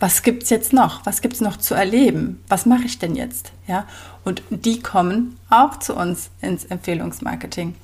was 0.00 0.22
gibt's 0.22 0.50
jetzt 0.50 0.72
noch? 0.72 1.04
Was 1.04 1.20
gibt's 1.20 1.40
noch 1.40 1.58
zu 1.58 1.74
erleben? 1.74 2.42
Was 2.48 2.66
mache 2.66 2.84
ich 2.84 2.98
denn 2.98 3.14
jetzt? 3.14 3.52
Ja, 3.68 3.86
und 4.24 4.42
die 4.50 4.80
kommen 4.80 5.36
auch 5.50 5.78
zu 5.78 5.94
uns 5.94 6.30
ins 6.40 6.64
Empfehlungsmarketing. 6.64 7.74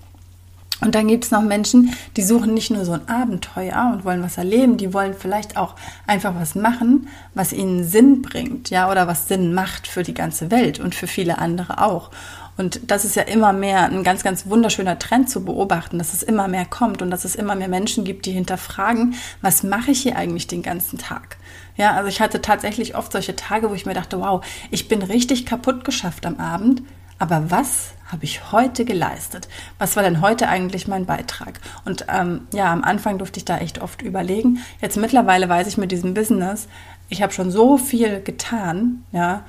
Und 0.81 0.95
dann 0.95 1.09
gibt 1.09 1.25
es 1.25 1.31
noch 1.31 1.43
Menschen, 1.43 1.95
die 2.17 2.23
suchen 2.23 2.53
nicht 2.53 2.71
nur 2.71 2.85
so 2.85 2.93
ein 2.93 3.09
Abenteuer 3.09 3.91
und 3.95 4.05
wollen 4.05 4.23
was 4.23 4.37
erleben, 4.37 4.77
die 4.77 4.93
wollen 4.93 5.15
vielleicht 5.15 5.57
auch 5.57 5.75
einfach 6.07 6.35
was 6.39 6.55
machen, 6.55 7.09
was 7.35 7.55
ihnen 7.55 7.85
Sinn 7.85 8.21
bringt, 8.21 8.69
ja, 8.69 8.91
oder 8.91 9.07
was 9.07 9.27
Sinn 9.27 9.55
macht 9.55 9.87
für 9.87 10.03
die 10.03 10.13
ganze 10.13 10.51
Welt 10.51 10.79
und 10.79 10.95
für 10.95 11.07
viele 11.07 11.39
andere 11.39 11.83
auch. 11.83 12.11
Und 12.57 12.91
das 12.91 13.05
ist 13.05 13.17
ja 13.17 13.23
immer 13.23 13.53
mehr 13.53 13.85
ein 13.85 14.03
ganz, 14.03 14.23
ganz 14.23 14.47
wunderschöner 14.47 14.99
Trend 14.99 15.29
zu 15.29 15.45
beobachten, 15.45 15.99
dass 15.99 16.15
es 16.15 16.23
immer 16.23 16.49
mehr 16.49 16.65
kommt 16.65 17.03
und 17.03 17.11
dass 17.11 17.25
es 17.25 17.35
immer 17.35 17.55
mehr 17.55 17.69
Menschen 17.69 18.05
gibt, 18.05 18.27
die 18.27 18.33
hinterfragen, 18.33 19.15
was 19.43 19.63
mache 19.63 19.91
ich 19.91 20.03
hier 20.03 20.17
eigentlich 20.17 20.47
den 20.47 20.63
ganzen 20.63 20.99
Tag? 20.99 21.37
Ja, 21.77 21.93
also 21.93 22.09
ich 22.09 22.21
hatte 22.21 22.41
tatsächlich 22.41 22.97
oft 22.97 23.13
solche 23.13 23.37
Tage, 23.37 23.69
wo 23.69 23.75
ich 23.75 23.87
mir 23.87 23.95
dachte, 23.95 24.21
wow, 24.21 24.45
ich 24.71 24.89
bin 24.89 25.03
richtig 25.03 25.45
kaputt 25.45 25.85
geschafft 25.85 26.25
am 26.25 26.41
Abend, 26.41 26.83
aber 27.19 27.51
was 27.51 27.91
habe 28.11 28.25
ich 28.25 28.53
heute 28.53 28.85
geleistet? 28.85 29.49
Was 29.79 29.97
war 29.97 30.03
denn 30.03 30.21
heute 30.21 30.49
eigentlich 30.49 30.87
mein 30.87 31.07
Beitrag? 31.07 31.61
Und 31.85 32.07
ähm, 32.09 32.47
ja, 32.53 32.73
am 32.73 32.85
Anfang 32.85 33.19
durfte 33.19 33.39
ich 33.39 33.45
da 33.45 33.59
echt 33.59 33.81
oft 33.83 34.01
überlegen. 34.03 34.61
Jetzt 34.81 34.97
mittlerweile 34.97 35.49
weiß 35.49 35.67
ich 35.67 35.77
mit 35.77 35.93
diesem 35.93 36.15
Business, 36.15 36.69
ich 37.09 37.23
habe 37.23 37.33
schon 37.33 37.51
so 37.51 37.79
viel 37.79 38.21
getan, 38.21 39.05
ja. 39.13 39.45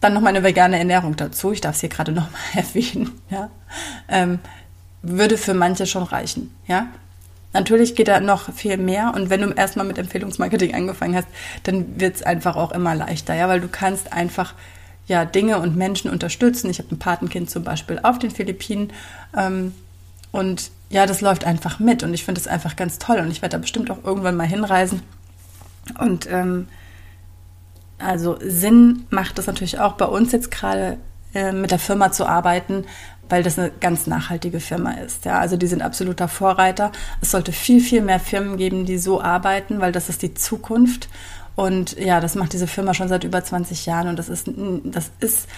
Dann 0.00 0.14
noch 0.14 0.20
meine 0.20 0.42
vegane 0.42 0.78
Ernährung 0.78 1.16
dazu. 1.16 1.52
Ich 1.52 1.60
darf 1.60 1.74
es 1.74 1.80
hier 1.80 1.88
gerade 1.88 2.12
noch 2.12 2.30
mal 2.30 2.38
erwähnen, 2.54 3.20
ja. 3.30 3.50
Ähm, 4.08 4.38
würde 5.02 5.38
für 5.38 5.54
manche 5.54 5.86
schon 5.86 6.02
reichen, 6.02 6.54
ja. 6.66 6.88
Natürlich 7.52 7.94
geht 7.94 8.08
da 8.08 8.20
noch 8.20 8.52
viel 8.52 8.76
mehr 8.76 9.12
und 9.14 9.30
wenn 9.30 9.40
du 9.40 9.50
erstmal 9.50 9.86
mit 9.86 9.96
Empfehlungsmarketing 9.96 10.74
angefangen 10.74 11.16
hast, 11.16 11.28
dann 11.62 11.98
wird 11.98 12.16
es 12.16 12.22
einfach 12.22 12.54
auch 12.56 12.72
immer 12.72 12.94
leichter, 12.94 13.34
ja, 13.34 13.48
weil 13.48 13.60
du 13.60 13.68
kannst 13.68 14.12
einfach 14.12 14.52
ja, 15.06 15.24
Dinge 15.24 15.58
und 15.58 15.76
Menschen 15.76 16.10
unterstützen. 16.10 16.68
Ich 16.68 16.78
habe 16.78 16.94
ein 16.94 16.98
Patenkind 16.98 17.48
zum 17.48 17.64
Beispiel 17.64 18.00
auf 18.02 18.18
den 18.18 18.30
Philippinen 18.30 18.92
ähm, 19.36 19.74
und 20.32 20.70
ja, 20.90 21.06
das 21.06 21.20
läuft 21.20 21.44
einfach 21.44 21.78
mit 21.78 22.02
und 22.02 22.12
ich 22.12 22.24
finde 22.24 22.40
es 22.40 22.46
einfach 22.46 22.76
ganz 22.76 22.98
toll 22.98 23.18
und 23.18 23.30
ich 23.30 23.42
werde 23.42 23.56
da 23.56 23.58
bestimmt 23.58 23.90
auch 23.90 24.04
irgendwann 24.04 24.36
mal 24.36 24.46
hinreisen. 24.46 25.02
Und 25.98 26.28
ähm, 26.30 26.68
also 27.98 28.36
Sinn 28.40 29.06
macht 29.10 29.38
es 29.38 29.46
natürlich 29.46 29.78
auch 29.78 29.94
bei 29.94 30.04
uns 30.06 30.32
jetzt 30.32 30.50
gerade 30.50 30.98
äh, 31.34 31.52
mit 31.52 31.70
der 31.70 31.78
Firma 31.78 32.12
zu 32.12 32.26
arbeiten, 32.26 32.84
weil 33.28 33.42
das 33.42 33.58
eine 33.58 33.70
ganz 33.80 34.06
nachhaltige 34.06 34.60
Firma 34.60 34.92
ist. 34.92 35.24
Ja, 35.24 35.38
also 35.38 35.56
die 35.56 35.66
sind 35.66 35.82
absoluter 35.82 36.28
Vorreiter. 36.28 36.92
Es 37.20 37.30
sollte 37.30 37.52
viel, 37.52 37.80
viel 37.80 38.02
mehr 38.02 38.20
Firmen 38.20 38.56
geben, 38.56 38.86
die 38.86 38.98
so 38.98 39.20
arbeiten, 39.20 39.80
weil 39.80 39.92
das 39.92 40.08
ist 40.08 40.22
die 40.22 40.34
Zukunft. 40.34 41.08
Und 41.56 41.98
ja, 41.98 42.20
das 42.20 42.34
macht 42.34 42.52
diese 42.52 42.66
Firma 42.66 42.92
schon 42.92 43.08
seit 43.08 43.24
über 43.24 43.42
20 43.42 43.86
Jahren 43.86 44.08
und 44.08 44.18
das 44.18 44.28
ist, 44.28 44.50
das 44.84 45.10
ist 45.20 45.48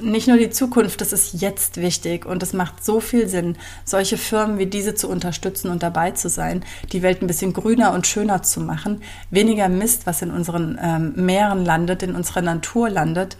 nicht 0.00 0.28
nur 0.28 0.36
die 0.36 0.50
Zukunft, 0.50 1.00
das 1.00 1.12
ist 1.12 1.40
jetzt 1.40 1.78
wichtig 1.78 2.26
und 2.26 2.42
es 2.42 2.52
macht 2.52 2.84
so 2.84 3.00
viel 3.00 3.28
Sinn, 3.28 3.56
solche 3.84 4.16
Firmen 4.16 4.58
wie 4.58 4.66
diese 4.66 4.94
zu 4.94 5.08
unterstützen 5.08 5.70
und 5.70 5.82
dabei 5.82 6.10
zu 6.10 6.28
sein, 6.28 6.64
die 6.92 7.02
Welt 7.02 7.22
ein 7.22 7.26
bisschen 7.26 7.52
grüner 7.52 7.92
und 7.92 8.06
schöner 8.06 8.42
zu 8.42 8.60
machen, 8.60 9.02
weniger 9.30 9.68
Mist, 9.68 10.06
was 10.06 10.22
in 10.22 10.30
unseren 10.30 10.78
ähm, 10.82 11.12
Meeren 11.16 11.64
landet, 11.64 12.02
in 12.02 12.14
unserer 12.14 12.42
Natur 12.42 12.90
landet. 12.90 13.36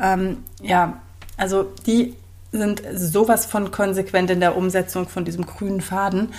Ähm, 0.00 0.38
ja, 0.62 1.00
also 1.36 1.66
die 1.86 2.14
sind 2.52 2.82
sowas 2.94 3.46
von 3.46 3.70
konsequent 3.70 4.30
in 4.30 4.40
der 4.40 4.56
Umsetzung 4.56 5.08
von 5.08 5.24
diesem 5.24 5.46
grünen 5.46 5.80
Faden 5.80 6.30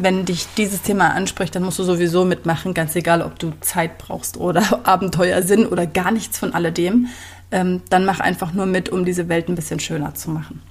wenn 0.00 0.24
dich 0.24 0.46
dieses 0.56 0.82
Thema 0.82 1.10
anspricht, 1.10 1.54
dann 1.54 1.64
musst 1.64 1.78
du 1.78 1.82
sowieso 1.82 2.24
mitmachen, 2.24 2.72
ganz 2.72 2.94
egal, 2.94 3.20
ob 3.20 3.38
du 3.38 3.52
Zeit 3.60 3.98
brauchst 3.98 4.36
oder 4.36 4.80
Abenteuer 4.86 5.42
sind 5.42 5.66
oder 5.66 5.86
gar 5.86 6.12
nichts 6.12 6.38
von 6.38 6.54
alledem. 6.54 7.08
Ähm, 7.50 7.82
dann 7.88 8.04
mach 8.04 8.20
einfach 8.20 8.52
nur 8.52 8.66
mit, 8.66 8.88
um 8.88 9.04
diese 9.04 9.28
Welt 9.28 9.48
ein 9.48 9.54
bisschen 9.54 9.80
schöner 9.80 10.14
zu 10.14 10.30
machen. 10.30 10.62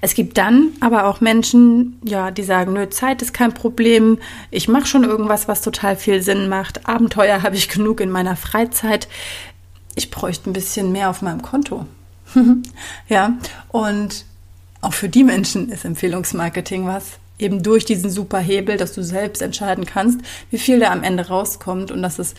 Es 0.00 0.14
gibt 0.14 0.38
dann 0.38 0.70
aber 0.80 1.06
auch 1.06 1.20
Menschen, 1.20 1.98
ja, 2.04 2.30
die 2.30 2.42
sagen, 2.42 2.72
nö, 2.72 2.88
Zeit 2.90 3.22
ist 3.22 3.32
kein 3.32 3.54
Problem, 3.54 4.18
ich 4.50 4.68
mache 4.68 4.86
schon 4.86 5.04
irgendwas, 5.04 5.48
was 5.48 5.62
total 5.62 5.96
viel 5.96 6.22
Sinn 6.22 6.48
macht. 6.48 6.86
Abenteuer 6.88 7.42
habe 7.42 7.56
ich 7.56 7.68
genug 7.68 8.00
in 8.00 8.10
meiner 8.10 8.36
Freizeit. 8.36 9.08
Ich 9.94 10.10
bräuchte 10.10 10.50
ein 10.50 10.52
bisschen 10.52 10.92
mehr 10.92 11.10
auf 11.10 11.22
meinem 11.22 11.42
Konto. 11.42 11.86
ja, 13.08 13.38
und 13.68 14.24
auch 14.80 14.92
für 14.92 15.08
die 15.08 15.24
Menschen 15.24 15.70
ist 15.70 15.84
Empfehlungsmarketing 15.84 16.86
was 16.86 17.18
eben 17.38 17.62
durch 17.62 17.84
diesen 17.84 18.10
super 18.10 18.38
Hebel, 18.38 18.76
dass 18.76 18.92
du 18.92 19.02
selbst 19.02 19.42
entscheiden 19.42 19.86
kannst, 19.86 20.20
wie 20.50 20.58
viel 20.58 20.78
da 20.80 20.92
am 20.92 21.02
Ende 21.02 21.28
rauskommt 21.28 21.90
und 21.90 22.02
dass 22.02 22.18
es 22.18 22.34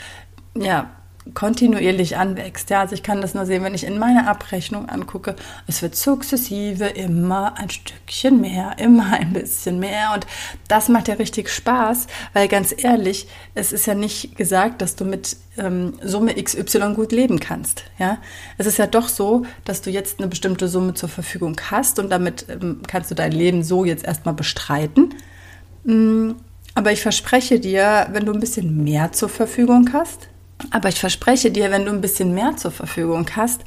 ja 0.55 0.89
kontinuierlich 1.33 2.17
anwächst. 2.17 2.69
Ja, 2.69 2.81
also 2.81 2.93
ich 2.93 3.03
kann 3.03 3.21
das 3.21 3.33
nur 3.33 3.45
sehen, 3.45 3.63
wenn 3.63 3.73
ich 3.73 3.83
in 3.83 3.97
meine 3.97 4.27
Abrechnung 4.27 4.87
angucke. 4.89 5.35
Es 5.67 5.81
wird 5.81 5.95
sukzessive 5.95 6.85
immer 6.85 7.57
ein 7.57 7.69
Stückchen 7.69 8.39
mehr, 8.39 8.75
immer 8.77 9.13
ein 9.13 9.33
bisschen 9.33 9.79
mehr. 9.79 10.11
Und 10.13 10.27
das 10.67 10.87
macht 10.87 11.07
ja 11.07 11.15
richtig 11.15 11.49
Spaß, 11.49 12.07
weil 12.33 12.47
ganz 12.47 12.73
ehrlich, 12.77 13.27
es 13.55 13.73
ist 13.73 13.87
ja 13.87 13.95
nicht 13.95 14.37
gesagt, 14.37 14.81
dass 14.81 14.95
du 14.95 15.05
mit 15.05 15.37
ähm, 15.57 15.93
Summe 16.01 16.35
XY 16.35 16.93
gut 16.95 17.11
leben 17.11 17.39
kannst. 17.39 17.85
Ja, 17.97 18.19
es 18.57 18.67
ist 18.67 18.77
ja 18.77 18.87
doch 18.87 19.09
so, 19.09 19.45
dass 19.63 19.81
du 19.81 19.89
jetzt 19.89 20.19
eine 20.19 20.27
bestimmte 20.27 20.67
Summe 20.67 20.93
zur 20.93 21.09
Verfügung 21.09 21.59
hast 21.71 21.97
und 21.97 22.09
damit 22.09 22.45
ähm, 22.49 22.81
kannst 22.87 23.09
du 23.09 23.15
dein 23.15 23.31
Leben 23.31 23.63
so 23.63 23.83
jetzt 23.83 24.05
erstmal 24.05 24.35
bestreiten. 24.35 25.15
Mm, 25.85 26.31
aber 26.75 26.91
ich 26.91 27.01
verspreche 27.01 27.59
dir, 27.59 28.07
wenn 28.11 28.25
du 28.25 28.33
ein 28.33 28.39
bisschen 28.39 28.83
mehr 28.83 29.11
zur 29.13 29.29
Verfügung 29.29 29.89
hast, 29.93 30.27
aber 30.71 30.89
ich 30.89 30.99
verspreche 30.99 31.51
dir, 31.51 31.71
wenn 31.71 31.85
du 31.85 31.91
ein 31.91 32.01
bisschen 32.01 32.33
mehr 32.33 32.57
zur 32.57 32.71
Verfügung 32.71 33.27
hast, 33.35 33.61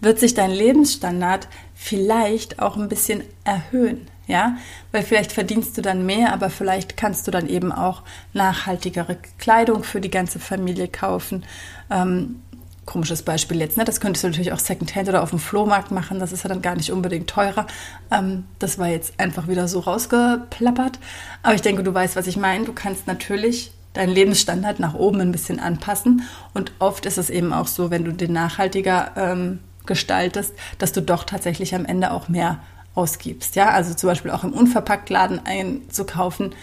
wird 0.00 0.18
sich 0.18 0.34
dein 0.34 0.50
Lebensstandard 0.50 1.48
vielleicht 1.74 2.60
auch 2.60 2.76
ein 2.76 2.88
bisschen 2.88 3.22
erhöhen. 3.44 4.06
Ja, 4.26 4.56
weil 4.92 5.02
vielleicht 5.02 5.32
verdienst 5.32 5.76
du 5.76 5.82
dann 5.82 6.06
mehr, 6.06 6.32
aber 6.32 6.50
vielleicht 6.50 6.96
kannst 6.96 7.26
du 7.26 7.32
dann 7.32 7.48
eben 7.48 7.72
auch 7.72 8.04
nachhaltigere 8.32 9.16
Kleidung 9.38 9.82
für 9.82 10.00
die 10.00 10.10
ganze 10.10 10.38
Familie 10.38 10.86
kaufen. 10.86 11.44
Ähm, 11.90 12.36
komisches 12.86 13.22
Beispiel 13.22 13.58
jetzt, 13.60 13.76
ne? 13.76 13.84
Das 13.84 14.00
könntest 14.00 14.22
du 14.22 14.28
natürlich 14.28 14.52
auch 14.52 14.60
Secondhand 14.60 15.08
oder 15.08 15.22
auf 15.22 15.30
dem 15.30 15.40
Flohmarkt 15.40 15.90
machen. 15.90 16.20
Das 16.20 16.30
ist 16.30 16.44
ja 16.44 16.48
dann 16.48 16.62
gar 16.62 16.76
nicht 16.76 16.92
unbedingt 16.92 17.28
teurer. 17.28 17.66
Ähm, 18.12 18.44
das 18.60 18.78
war 18.78 18.86
jetzt 18.86 19.14
einfach 19.18 19.48
wieder 19.48 19.66
so 19.66 19.80
rausgeplappert. 19.80 21.00
Aber 21.42 21.54
ich 21.54 21.62
denke, 21.62 21.82
du 21.82 21.92
weißt, 21.92 22.14
was 22.14 22.28
ich 22.28 22.36
meine. 22.36 22.64
Du 22.64 22.72
kannst 22.72 23.08
natürlich 23.08 23.72
deinen 23.92 24.12
Lebensstandard 24.12 24.80
nach 24.80 24.94
oben 24.94 25.20
ein 25.20 25.32
bisschen 25.32 25.58
anpassen. 25.60 26.22
Und 26.54 26.72
oft 26.78 27.06
ist 27.06 27.18
es 27.18 27.30
eben 27.30 27.52
auch 27.52 27.66
so, 27.66 27.90
wenn 27.90 28.04
du 28.04 28.12
den 28.12 28.32
nachhaltiger 28.32 29.12
ähm, 29.16 29.58
gestaltest, 29.86 30.52
dass 30.78 30.92
du 30.92 31.02
doch 31.02 31.24
tatsächlich 31.24 31.74
am 31.74 31.84
Ende 31.84 32.12
auch 32.12 32.28
mehr 32.28 32.60
ausgibst. 32.94 33.56
Ja, 33.56 33.70
also 33.70 33.94
zum 33.94 34.08
Beispiel 34.08 34.30
auch 34.30 34.44
im 34.44 34.52
Unverpacktladen 34.52 35.40
einzukaufen, 35.44 36.54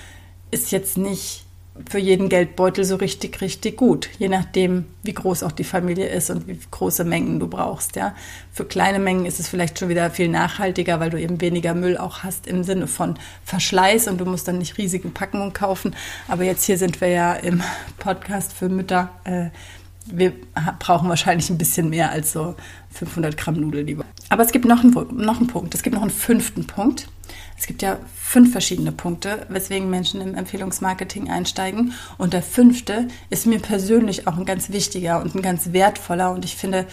ist 0.51 0.71
jetzt 0.71 0.97
nicht 0.97 1.46
für 1.89 1.99
jeden 1.99 2.29
Geldbeutel 2.29 2.83
so 2.83 2.95
richtig, 2.95 3.41
richtig 3.41 3.77
gut. 3.77 4.09
Je 4.17 4.29
nachdem, 4.29 4.85
wie 5.03 5.13
groß 5.13 5.43
auch 5.43 5.51
die 5.51 5.63
Familie 5.63 6.07
ist 6.07 6.29
und 6.29 6.47
wie 6.47 6.59
große 6.71 7.03
Mengen 7.03 7.39
du 7.39 7.47
brauchst. 7.47 7.95
Ja. 7.95 8.15
Für 8.51 8.65
kleine 8.65 8.99
Mengen 8.99 9.25
ist 9.25 9.39
es 9.39 9.47
vielleicht 9.47 9.79
schon 9.79 9.89
wieder 9.89 10.09
viel 10.09 10.27
nachhaltiger, 10.27 10.99
weil 10.99 11.09
du 11.09 11.19
eben 11.19 11.41
weniger 11.41 11.73
Müll 11.73 11.97
auch 11.97 12.23
hast 12.23 12.47
im 12.47 12.63
Sinne 12.63 12.87
von 12.87 13.17
Verschleiß 13.45 14.07
und 14.07 14.19
du 14.19 14.25
musst 14.25 14.47
dann 14.47 14.57
nicht 14.57 14.77
riesige 14.77 15.09
Packungen 15.09 15.53
kaufen. 15.53 15.95
Aber 16.27 16.43
jetzt 16.43 16.65
hier 16.65 16.77
sind 16.77 16.99
wir 17.01 17.09
ja 17.09 17.33
im 17.33 17.61
Podcast 17.97 18.53
für 18.53 18.69
Mütter. 18.69 19.09
Äh, 19.23 19.49
wir 20.11 20.33
brauchen 20.79 21.09
wahrscheinlich 21.09 21.49
ein 21.49 21.57
bisschen 21.57 21.89
mehr 21.89 22.11
als 22.11 22.31
so 22.31 22.55
500 22.91 23.37
Gramm 23.37 23.55
Nudeln. 23.55 24.03
Aber 24.29 24.43
es 24.43 24.51
gibt 24.51 24.65
noch 24.65 24.83
einen, 24.83 24.91
noch 24.91 25.37
einen 25.37 25.47
Punkt. 25.47 25.75
Es 25.75 25.83
gibt 25.83 25.95
noch 25.95 26.01
einen 26.01 26.11
fünften 26.11 26.65
Punkt. 26.67 27.07
es 27.57 27.67
gibt 27.67 27.81
ja 27.81 27.97
fünf 28.15 28.51
verschiedene 28.51 28.91
Punkte, 28.91 29.45
weswegen 29.49 29.89
Menschen 29.89 30.21
im 30.21 30.35
Empfehlungsmarketing 30.35 31.29
einsteigen. 31.29 31.93
Und 32.17 32.33
der 32.33 32.43
fünfte 32.43 33.07
ist 33.29 33.45
mir 33.45 33.59
persönlich 33.59 34.27
auch 34.27 34.37
ein 34.37 34.45
ganz 34.45 34.69
wichtiger 34.69 35.21
und 35.21 35.35
ein 35.35 35.41
ganz 35.41 35.73
wertvoller. 35.73 36.31
Und 36.31 36.45
ich 36.45 36.55
finde, 36.55 36.85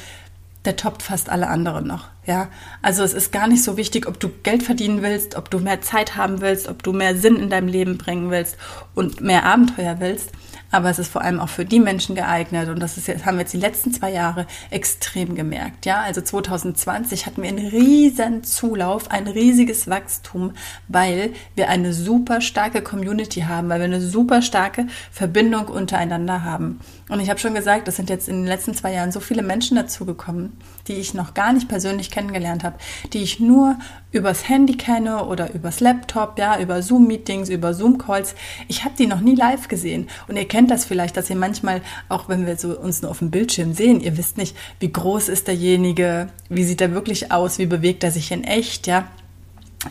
der 0.64 0.76
toppt 0.76 1.02
fast 1.02 1.28
alle 1.28 1.48
anderen 1.48 1.86
noch. 1.86 2.08
Ja, 2.26 2.48
also 2.80 3.02
es 3.02 3.12
ist 3.12 3.32
gar 3.32 3.46
nicht 3.46 3.62
so 3.62 3.76
wichtig, 3.76 4.06
ob 4.08 4.18
du 4.18 4.30
Geld 4.42 4.62
verdienen 4.62 5.02
willst, 5.02 5.36
ob 5.36 5.50
du 5.50 5.58
mehr 5.58 5.82
Zeit 5.82 6.16
haben 6.16 6.40
willst, 6.40 6.68
ob 6.68 6.82
du 6.82 6.92
mehr 6.92 7.16
Sinn 7.16 7.36
in 7.36 7.50
deinem 7.50 7.68
Leben 7.68 7.98
bringen 7.98 8.30
willst 8.30 8.56
und 8.94 9.20
mehr 9.20 9.44
Abenteuer 9.44 9.96
willst 10.00 10.30
aber 10.70 10.90
es 10.90 10.98
ist 10.98 11.12
vor 11.12 11.22
allem 11.22 11.40
auch 11.40 11.48
für 11.48 11.64
die 11.64 11.80
Menschen 11.80 12.14
geeignet 12.14 12.68
und 12.68 12.80
das 12.80 12.96
ist 12.96 13.08
jetzt, 13.08 13.26
haben 13.26 13.36
wir 13.36 13.42
jetzt 13.42 13.52
die 13.52 13.58
letzten 13.58 13.92
zwei 13.92 14.12
Jahre 14.12 14.46
extrem 14.70 15.34
gemerkt. 15.34 15.86
Ja, 15.86 16.00
also 16.00 16.20
2020 16.20 17.26
hatten 17.26 17.42
wir 17.42 17.48
einen 17.48 17.68
riesen 17.68 18.44
Zulauf, 18.44 19.10
ein 19.10 19.26
riesiges 19.26 19.88
Wachstum, 19.88 20.52
weil 20.88 21.32
wir 21.54 21.68
eine 21.68 21.92
super 21.92 22.40
starke 22.40 22.82
Community 22.82 23.42
haben, 23.42 23.68
weil 23.68 23.80
wir 23.80 23.84
eine 23.84 24.00
super 24.00 24.42
starke 24.42 24.86
Verbindung 25.10 25.68
untereinander 25.68 26.44
haben. 26.44 26.80
Und 27.08 27.20
ich 27.20 27.28
habe 27.28 27.38
schon 27.38 27.54
gesagt, 27.54 27.86
es 27.86 27.96
sind 27.96 28.08
jetzt 28.08 28.28
in 28.28 28.36
den 28.36 28.46
letzten 28.46 28.74
zwei 28.74 28.92
Jahren 28.94 29.12
so 29.12 29.20
viele 29.20 29.42
Menschen 29.42 29.76
dazugekommen, 29.76 30.52
die 30.88 30.94
ich 30.94 31.12
noch 31.12 31.34
gar 31.34 31.52
nicht 31.52 31.68
persönlich 31.68 32.10
kennengelernt 32.10 32.64
habe, 32.64 32.78
die 33.12 33.22
ich 33.22 33.40
nur 33.40 33.76
übers 34.10 34.48
Handy 34.48 34.76
kenne 34.76 35.26
oder 35.26 35.52
übers 35.52 35.80
Laptop, 35.80 36.38
ja, 36.38 36.58
über 36.58 36.80
Zoom-Meetings, 36.80 37.50
über 37.50 37.74
Zoom-Calls. 37.74 38.34
Ich 38.68 38.84
habe 38.84 38.94
die 38.98 39.06
noch 39.06 39.20
nie 39.20 39.34
live 39.34 39.68
gesehen. 39.68 40.08
Und 40.28 40.36
ihr 40.36 40.48
kennt 40.48 40.70
das 40.70 40.86
vielleicht, 40.86 41.16
dass 41.18 41.28
ihr 41.28 41.36
manchmal, 41.36 41.82
auch 42.08 42.28
wenn 42.28 42.46
wir 42.46 42.56
so 42.56 42.78
uns 42.78 43.02
nur 43.02 43.10
auf 43.10 43.18
dem 43.18 43.30
Bildschirm 43.30 43.74
sehen, 43.74 44.00
ihr 44.00 44.16
wisst 44.16 44.38
nicht, 44.38 44.56
wie 44.80 44.90
groß 44.90 45.28
ist 45.28 45.46
derjenige, 45.46 46.28
wie 46.48 46.64
sieht 46.64 46.80
er 46.80 46.92
wirklich 46.92 47.32
aus, 47.32 47.58
wie 47.58 47.66
bewegt 47.66 48.02
er 48.02 48.12
sich 48.12 48.32
in 48.32 48.44
echt, 48.44 48.86
ja 48.86 49.08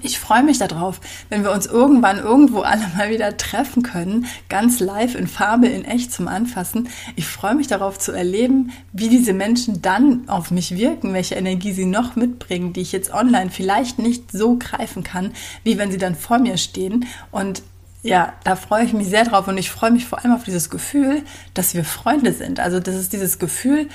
ich 0.01 0.19
freue 0.19 0.43
mich 0.43 0.57
darauf, 0.57 0.99
wenn 1.29 1.43
wir 1.43 1.51
uns 1.51 1.65
irgendwann 1.65 2.17
irgendwo 2.17 2.61
alle 2.61 2.87
mal 2.95 3.09
wieder 3.09 3.37
treffen 3.37 3.83
können, 3.83 4.25
ganz 4.49 4.79
live 4.79 5.15
in 5.15 5.27
Farbe, 5.27 5.67
in 5.67 5.85
echt 5.85 6.11
zum 6.11 6.27
Anfassen. 6.27 6.89
Ich 7.15 7.27
freue 7.27 7.55
mich 7.55 7.67
darauf 7.67 7.99
zu 7.99 8.11
erleben, 8.11 8.71
wie 8.91 9.09
diese 9.09 9.33
Menschen 9.33 9.81
dann 9.81 10.27
auf 10.27 10.51
mich 10.51 10.75
wirken, 10.75 11.13
welche 11.13 11.35
Energie 11.35 11.73
sie 11.73 11.85
noch 11.85 12.15
mitbringen, 12.15 12.73
die 12.73 12.81
ich 12.81 12.91
jetzt 12.91 13.13
online 13.13 13.51
vielleicht 13.51 13.99
nicht 13.99 14.31
so 14.31 14.57
greifen 14.57 15.03
kann, 15.03 15.31
wie 15.63 15.77
wenn 15.77 15.91
sie 15.91 15.97
dann 15.97 16.15
vor 16.15 16.39
mir 16.39 16.57
stehen. 16.57 17.05
Und 17.31 17.63
ja, 18.03 18.33
da 18.43 18.57
freue 18.57 18.83
ich 18.83 18.93
mich 18.93 19.07
sehr 19.07 19.23
drauf 19.23 19.47
und 19.47 19.57
ich 19.57 19.71
freue 19.71 19.91
mich 19.91 20.05
vor 20.05 20.19
allem 20.19 20.33
auf 20.33 20.43
dieses 20.43 20.69
Gefühl, 20.69 21.23
dass 21.53 21.73
wir 21.73 21.85
Freunde 21.85 22.33
sind. 22.33 22.59
Also 22.59 22.81
das 22.81 22.95
ist 22.95 23.13
dieses 23.13 23.39
Gefühl, 23.39 23.87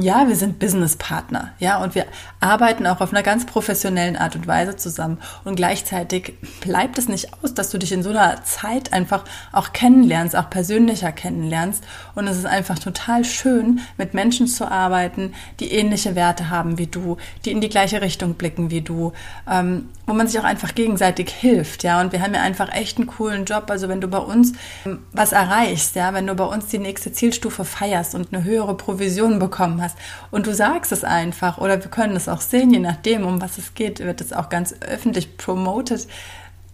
ja, 0.00 0.28
wir 0.28 0.36
sind 0.36 0.58
Businesspartner, 0.58 1.52
ja, 1.58 1.82
und 1.82 1.94
wir 1.94 2.06
arbeiten 2.40 2.86
auch 2.86 3.00
auf 3.00 3.12
einer 3.12 3.22
ganz 3.22 3.46
professionellen 3.46 4.16
Art 4.16 4.36
und 4.36 4.46
Weise 4.46 4.76
zusammen. 4.76 5.18
Und 5.44 5.56
gleichzeitig 5.56 6.34
bleibt 6.60 6.98
es 6.98 7.08
nicht 7.08 7.30
aus, 7.42 7.54
dass 7.54 7.70
du 7.70 7.78
dich 7.78 7.92
in 7.92 8.02
so 8.02 8.10
einer 8.10 8.42
Zeit 8.44 8.92
einfach 8.92 9.24
auch 9.52 9.72
kennenlernst, 9.72 10.36
auch 10.36 10.50
persönlicher 10.50 11.12
kennenlernst. 11.12 11.84
Und 12.14 12.26
es 12.26 12.38
ist 12.38 12.46
einfach 12.46 12.78
total 12.78 13.24
schön, 13.24 13.80
mit 13.96 14.14
Menschen 14.14 14.46
zu 14.46 14.70
arbeiten, 14.70 15.34
die 15.60 15.72
ähnliche 15.72 16.14
Werte 16.14 16.50
haben 16.50 16.78
wie 16.78 16.86
du, 16.86 17.16
die 17.44 17.52
in 17.52 17.60
die 17.60 17.68
gleiche 17.68 18.02
Richtung 18.02 18.34
blicken 18.34 18.70
wie 18.70 18.80
du, 18.80 19.12
ähm, 19.50 19.88
wo 20.06 20.14
man 20.14 20.26
sich 20.26 20.40
auch 20.40 20.44
einfach 20.44 20.74
gegenseitig 20.74 21.30
hilft, 21.30 21.84
ja. 21.84 22.00
Und 22.00 22.12
wir 22.12 22.22
haben 22.22 22.34
ja 22.34 22.40
einfach 22.40 22.72
echt 22.72 22.96
einen 22.96 23.06
coolen 23.06 23.44
Job. 23.44 23.70
Also 23.70 23.88
wenn 23.88 24.00
du 24.00 24.08
bei 24.08 24.18
uns 24.18 24.52
ähm, 24.86 25.00
was 25.12 25.32
erreichst, 25.32 25.96
ja, 25.96 26.14
wenn 26.14 26.26
du 26.26 26.34
bei 26.34 26.44
uns 26.44 26.66
die 26.66 26.78
nächste 26.78 27.12
Zielstufe 27.12 27.64
feierst 27.64 28.14
und 28.14 28.32
eine 28.32 28.44
höhere 28.44 28.76
Provision 28.76 29.38
bekommen 29.38 29.82
hast. 29.82 29.87
Und 30.30 30.46
du 30.46 30.54
sagst 30.54 30.92
es 30.92 31.04
einfach 31.04 31.58
oder 31.58 31.82
wir 31.82 31.90
können 31.90 32.16
es 32.16 32.28
auch 32.28 32.40
sehen, 32.40 32.72
je 32.72 32.80
nachdem, 32.80 33.26
um 33.26 33.40
was 33.40 33.58
es 33.58 33.74
geht, 33.74 34.00
wird 34.00 34.20
es 34.20 34.32
auch 34.32 34.48
ganz 34.48 34.74
öffentlich 34.80 35.36
promoted. 35.36 36.06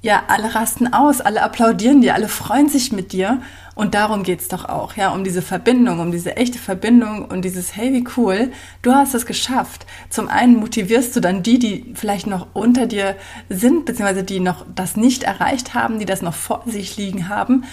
Ja, 0.03 0.24
alle 0.29 0.55
rasten 0.55 0.92
aus, 0.92 1.22
alle 1.22 1.42
applaudieren 1.42 2.03
dir, 2.03 2.14
alle 2.14 2.29
freuen 2.29 2.68
sich 2.68 2.92
mit 2.92 3.12
dir. 3.12 3.40
Und 3.74 3.94
darum 3.94 4.22
geht 4.22 4.40
es 4.40 4.48
doch 4.48 4.66
auch, 4.66 4.96
ja, 4.96 5.11
um 5.11 5.24
diese 5.24 5.42
Verbindung, 5.42 5.98
um 5.98 6.12
diese 6.12 6.37
echte 6.37 6.59
Verbindung 6.59 7.24
und 7.24 7.42
dieses, 7.42 7.74
hey, 7.74 7.92
wie 7.92 8.07
cool, 8.16 8.53
du 8.83 8.92
hast 8.92 9.14
es 9.14 9.27
geschafft. 9.27 9.87
Zum 10.11 10.29
einen 10.29 10.57
motivierst 10.57 11.16
du 11.16 11.20
dann 11.20 11.42
die, 11.42 11.59
die 11.59 11.94
vielleicht 11.94 12.27
noch 12.27 12.48
unter 12.53 12.87
dir 12.87 13.16
sind, 13.48 13.87
beziehungsweise 13.87 14.22
die 14.22 14.40
noch 14.40 14.64
das 14.74 14.96
nicht 14.96 15.24
erreicht 15.24 15.74
haben, 15.74 15.98
die 15.98 16.05
das 16.05 16.22
noch 16.22 16.35
vor 16.35 16.62
sich 16.66 16.96
liegen 16.96 17.29
haben. 17.29 17.64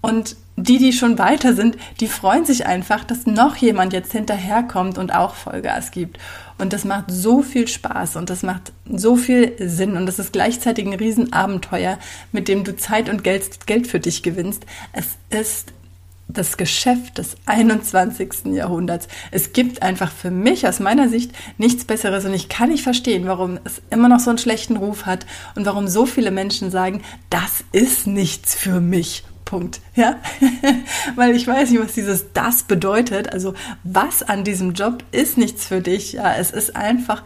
Und 0.00 0.36
die, 0.56 0.78
die 0.78 0.92
schon 0.92 1.18
weiter 1.18 1.54
sind, 1.54 1.76
die 2.00 2.06
freuen 2.06 2.44
sich 2.44 2.66
einfach, 2.66 3.04
dass 3.04 3.26
noch 3.26 3.56
jemand 3.56 3.92
jetzt 3.92 4.12
hinterherkommt 4.12 4.98
und 4.98 5.14
auch 5.14 5.34
Vollgas 5.34 5.90
gibt. 5.90 6.18
Und 6.58 6.72
das 6.72 6.84
macht 6.84 7.06
so 7.08 7.42
viel 7.42 7.66
Spaß 7.66 8.16
und 8.16 8.30
das 8.30 8.42
macht 8.42 8.72
so 8.88 9.16
viel 9.16 9.54
Sinn 9.58 9.96
und 9.96 10.06
das 10.06 10.18
ist 10.18 10.32
gleichzeitig 10.32 10.86
ein 10.86 10.92
Riesenabenteuer, 10.92 11.98
mit 12.30 12.48
dem 12.48 12.64
du 12.64 12.76
Zeit 12.76 13.08
und 13.08 13.24
Geld, 13.24 13.66
Geld 13.66 13.86
für 13.86 13.98
dich 13.98 14.22
gewinnst. 14.22 14.66
Es 14.92 15.16
ist 15.30 15.72
das 16.28 16.56
Geschäft 16.56 17.18
des 17.18 17.36
21. 17.46 18.54
Jahrhunderts. 18.54 19.08
Es 19.30 19.52
gibt 19.52 19.82
einfach 19.82 20.10
für 20.10 20.30
mich 20.30 20.66
aus 20.66 20.80
meiner 20.80 21.08
Sicht 21.08 21.32
nichts 21.58 21.84
Besseres 21.84 22.24
und 22.24 22.34
ich 22.34 22.48
kann 22.48 22.70
nicht 22.70 22.82
verstehen, 22.82 23.26
warum 23.26 23.58
es 23.64 23.82
immer 23.90 24.08
noch 24.08 24.20
so 24.20 24.30
einen 24.30 24.38
schlechten 24.38 24.76
Ruf 24.76 25.06
hat 25.06 25.26
und 25.56 25.66
warum 25.66 25.88
so 25.88 26.06
viele 26.06 26.30
Menschen 26.30 26.70
sagen, 26.70 27.02
das 27.28 27.64
ist 27.72 28.06
nichts 28.06 28.54
für 28.54 28.80
mich. 28.80 29.24
Punkt. 29.52 29.82
Ja, 29.94 30.18
weil 31.14 31.36
ich 31.36 31.46
weiß 31.46 31.70
nicht, 31.70 31.82
was 31.82 31.92
dieses 31.92 32.32
das 32.32 32.62
bedeutet. 32.62 33.34
Also 33.34 33.52
was 33.84 34.22
an 34.22 34.44
diesem 34.44 34.72
Job 34.72 35.04
ist 35.12 35.36
nichts 35.36 35.66
für 35.66 35.82
dich. 35.82 36.14
Ja, 36.14 36.34
es 36.36 36.52
ist 36.52 36.74
einfach 36.74 37.22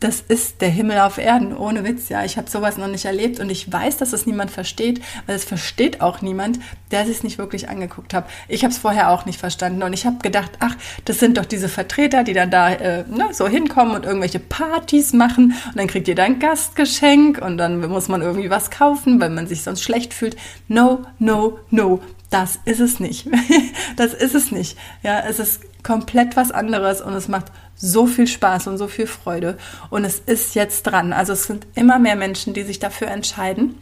das 0.00 0.20
ist 0.20 0.60
der 0.60 0.68
Himmel 0.68 0.98
auf 0.98 1.18
Erden, 1.18 1.56
ohne 1.56 1.84
Witz, 1.84 2.08
ja. 2.08 2.24
Ich 2.24 2.36
habe 2.36 2.48
sowas 2.48 2.76
noch 2.76 2.86
nicht 2.86 3.04
erlebt 3.04 3.40
und 3.40 3.50
ich 3.50 3.72
weiß, 3.72 3.96
dass 3.96 4.12
es 4.12 4.26
niemand 4.26 4.50
versteht, 4.50 5.00
weil 5.26 5.36
es 5.36 5.44
versteht 5.44 6.00
auch 6.00 6.22
niemand, 6.22 6.60
der 6.90 7.06
es 7.08 7.22
nicht 7.22 7.38
wirklich 7.38 7.68
angeguckt 7.68 8.14
hat. 8.14 8.28
Ich 8.46 8.64
habe 8.64 8.72
es 8.72 8.78
vorher 8.78 9.10
auch 9.10 9.26
nicht 9.26 9.40
verstanden 9.40 9.82
und 9.82 9.92
ich 9.92 10.06
habe 10.06 10.18
gedacht, 10.18 10.52
ach, 10.60 10.76
das 11.04 11.18
sind 11.18 11.36
doch 11.36 11.44
diese 11.44 11.68
Vertreter, 11.68 12.22
die 12.22 12.32
dann 12.32 12.50
da 12.50 12.70
äh, 12.70 13.04
ne, 13.08 13.28
so 13.32 13.48
hinkommen 13.48 13.94
und 13.94 14.04
irgendwelche 14.04 14.38
Partys 14.38 15.12
machen 15.12 15.54
und 15.66 15.76
dann 15.76 15.88
kriegt 15.88 16.06
ihr 16.08 16.14
da 16.14 16.24
ein 16.24 16.38
Gastgeschenk 16.38 17.38
und 17.38 17.58
dann 17.58 17.80
muss 17.88 18.08
man 18.08 18.22
irgendwie 18.22 18.50
was 18.50 18.70
kaufen, 18.70 19.20
weil 19.20 19.30
man 19.30 19.46
sich 19.46 19.62
sonst 19.62 19.82
schlecht 19.82 20.14
fühlt. 20.14 20.36
No, 20.68 21.04
no, 21.18 21.58
no. 21.70 22.00
Das 22.30 22.58
ist 22.66 22.80
es 22.80 23.00
nicht. 23.00 23.26
das 23.96 24.12
ist 24.12 24.34
es 24.34 24.52
nicht. 24.52 24.76
Ja, 25.02 25.20
es 25.20 25.38
ist 25.38 25.62
komplett 25.82 26.36
was 26.36 26.50
anderes 26.50 27.00
und 27.00 27.14
es 27.14 27.28
macht 27.28 27.46
so 27.76 28.06
viel 28.06 28.26
Spaß 28.26 28.66
und 28.66 28.78
so 28.78 28.88
viel 28.88 29.06
Freude. 29.06 29.56
Und 29.90 30.04
es 30.04 30.18
ist 30.18 30.54
jetzt 30.54 30.82
dran. 30.82 31.12
Also 31.12 31.32
es 31.32 31.44
sind 31.44 31.66
immer 31.74 31.98
mehr 31.98 32.16
Menschen, 32.16 32.54
die 32.54 32.62
sich 32.62 32.78
dafür 32.78 33.08
entscheiden. 33.08 33.76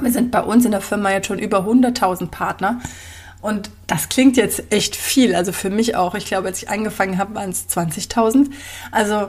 Wir 0.00 0.12
sind 0.12 0.30
bei 0.30 0.42
uns 0.42 0.64
in 0.64 0.70
der 0.70 0.80
Firma 0.80 1.10
jetzt 1.10 1.26
schon 1.26 1.38
über 1.38 1.60
100.000 1.60 2.28
Partner. 2.28 2.80
Und 3.40 3.70
das 3.86 4.08
klingt 4.08 4.36
jetzt 4.36 4.64
echt 4.70 4.96
viel. 4.96 5.34
Also 5.34 5.52
für 5.52 5.70
mich 5.70 5.96
auch. 5.96 6.14
Ich 6.14 6.26
glaube, 6.26 6.48
als 6.48 6.62
ich 6.62 6.68
angefangen 6.68 7.18
habe, 7.18 7.34
waren 7.34 7.50
es 7.50 7.68
20.000. 7.68 8.50
Also 8.92 9.28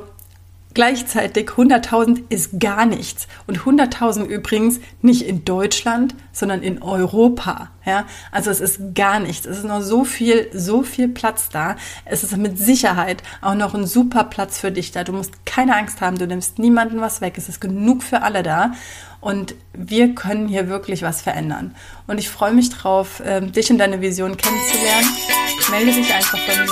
Gleichzeitig 0.78 1.50
100.000 1.50 2.26
ist 2.30 2.60
gar 2.60 2.86
nichts. 2.86 3.28
Und 3.48 3.62
100.000 3.62 4.26
übrigens 4.26 4.80
nicht 5.02 5.24
in 5.24 5.44
Deutschland, 5.44 6.13
sondern 6.32 6.62
in 6.62 6.84
Europa. 6.84 7.72
Ja, 7.84 8.06
also 8.32 8.52
es 8.52 8.60
ist 8.60 8.94
gar 8.94 9.20
nichts. 9.20 9.48
Es 9.48 9.58
ist 9.58 9.63
noch 9.63 9.82
so 9.82 10.04
viel, 10.04 10.52
so 10.54 10.84
viel 10.84 11.08
Platz 11.08 11.50
da. 11.50 11.78
Es 12.06 12.24
ist 12.24 12.38
mit 12.38 12.60
Sicherheit 12.60 13.24
auch 13.42 13.56
noch 13.56 13.74
ein 13.74 13.88
super 13.88 14.26
Platz 14.26 14.60
für 14.60 14.72
dich 14.72 14.92
da. 14.92 15.04
Du 15.04 15.13
musst 15.13 15.48
keine 15.48 15.76
Angst 15.76 16.00
haben. 16.00 16.20
Du 16.20 16.28
nimmst 16.28 16.60
niemanden 16.60 17.02
was 17.02 17.22
weg. 17.22 17.40
Es 17.40 17.50
ist 17.50 17.60
genug 17.60 18.04
für 18.04 18.22
alle 18.22 18.44
da. 18.44 18.74
Und 19.20 19.56
wir 19.74 20.13
können 20.13 20.48
hier 20.48 20.70
wirklich 20.70 21.02
was 21.02 21.24
verändern. 21.24 21.74
Und 22.06 22.20
ich 22.20 22.30
freue 22.30 22.54
mich 22.54 22.70
drauf, 22.70 23.20
ähm, 23.26 23.52
dich 23.52 23.72
und 23.72 23.80
deine 23.80 24.00
Vision 24.00 24.38
kennenzulernen. 24.38 25.10
Melde 25.72 25.92
dich 25.94 26.13
einfach 26.13 26.38
bei 26.46 26.56
mir. 26.56 26.72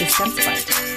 Bis 0.00 0.18
ganz 0.18 0.34
bald. 0.34 0.95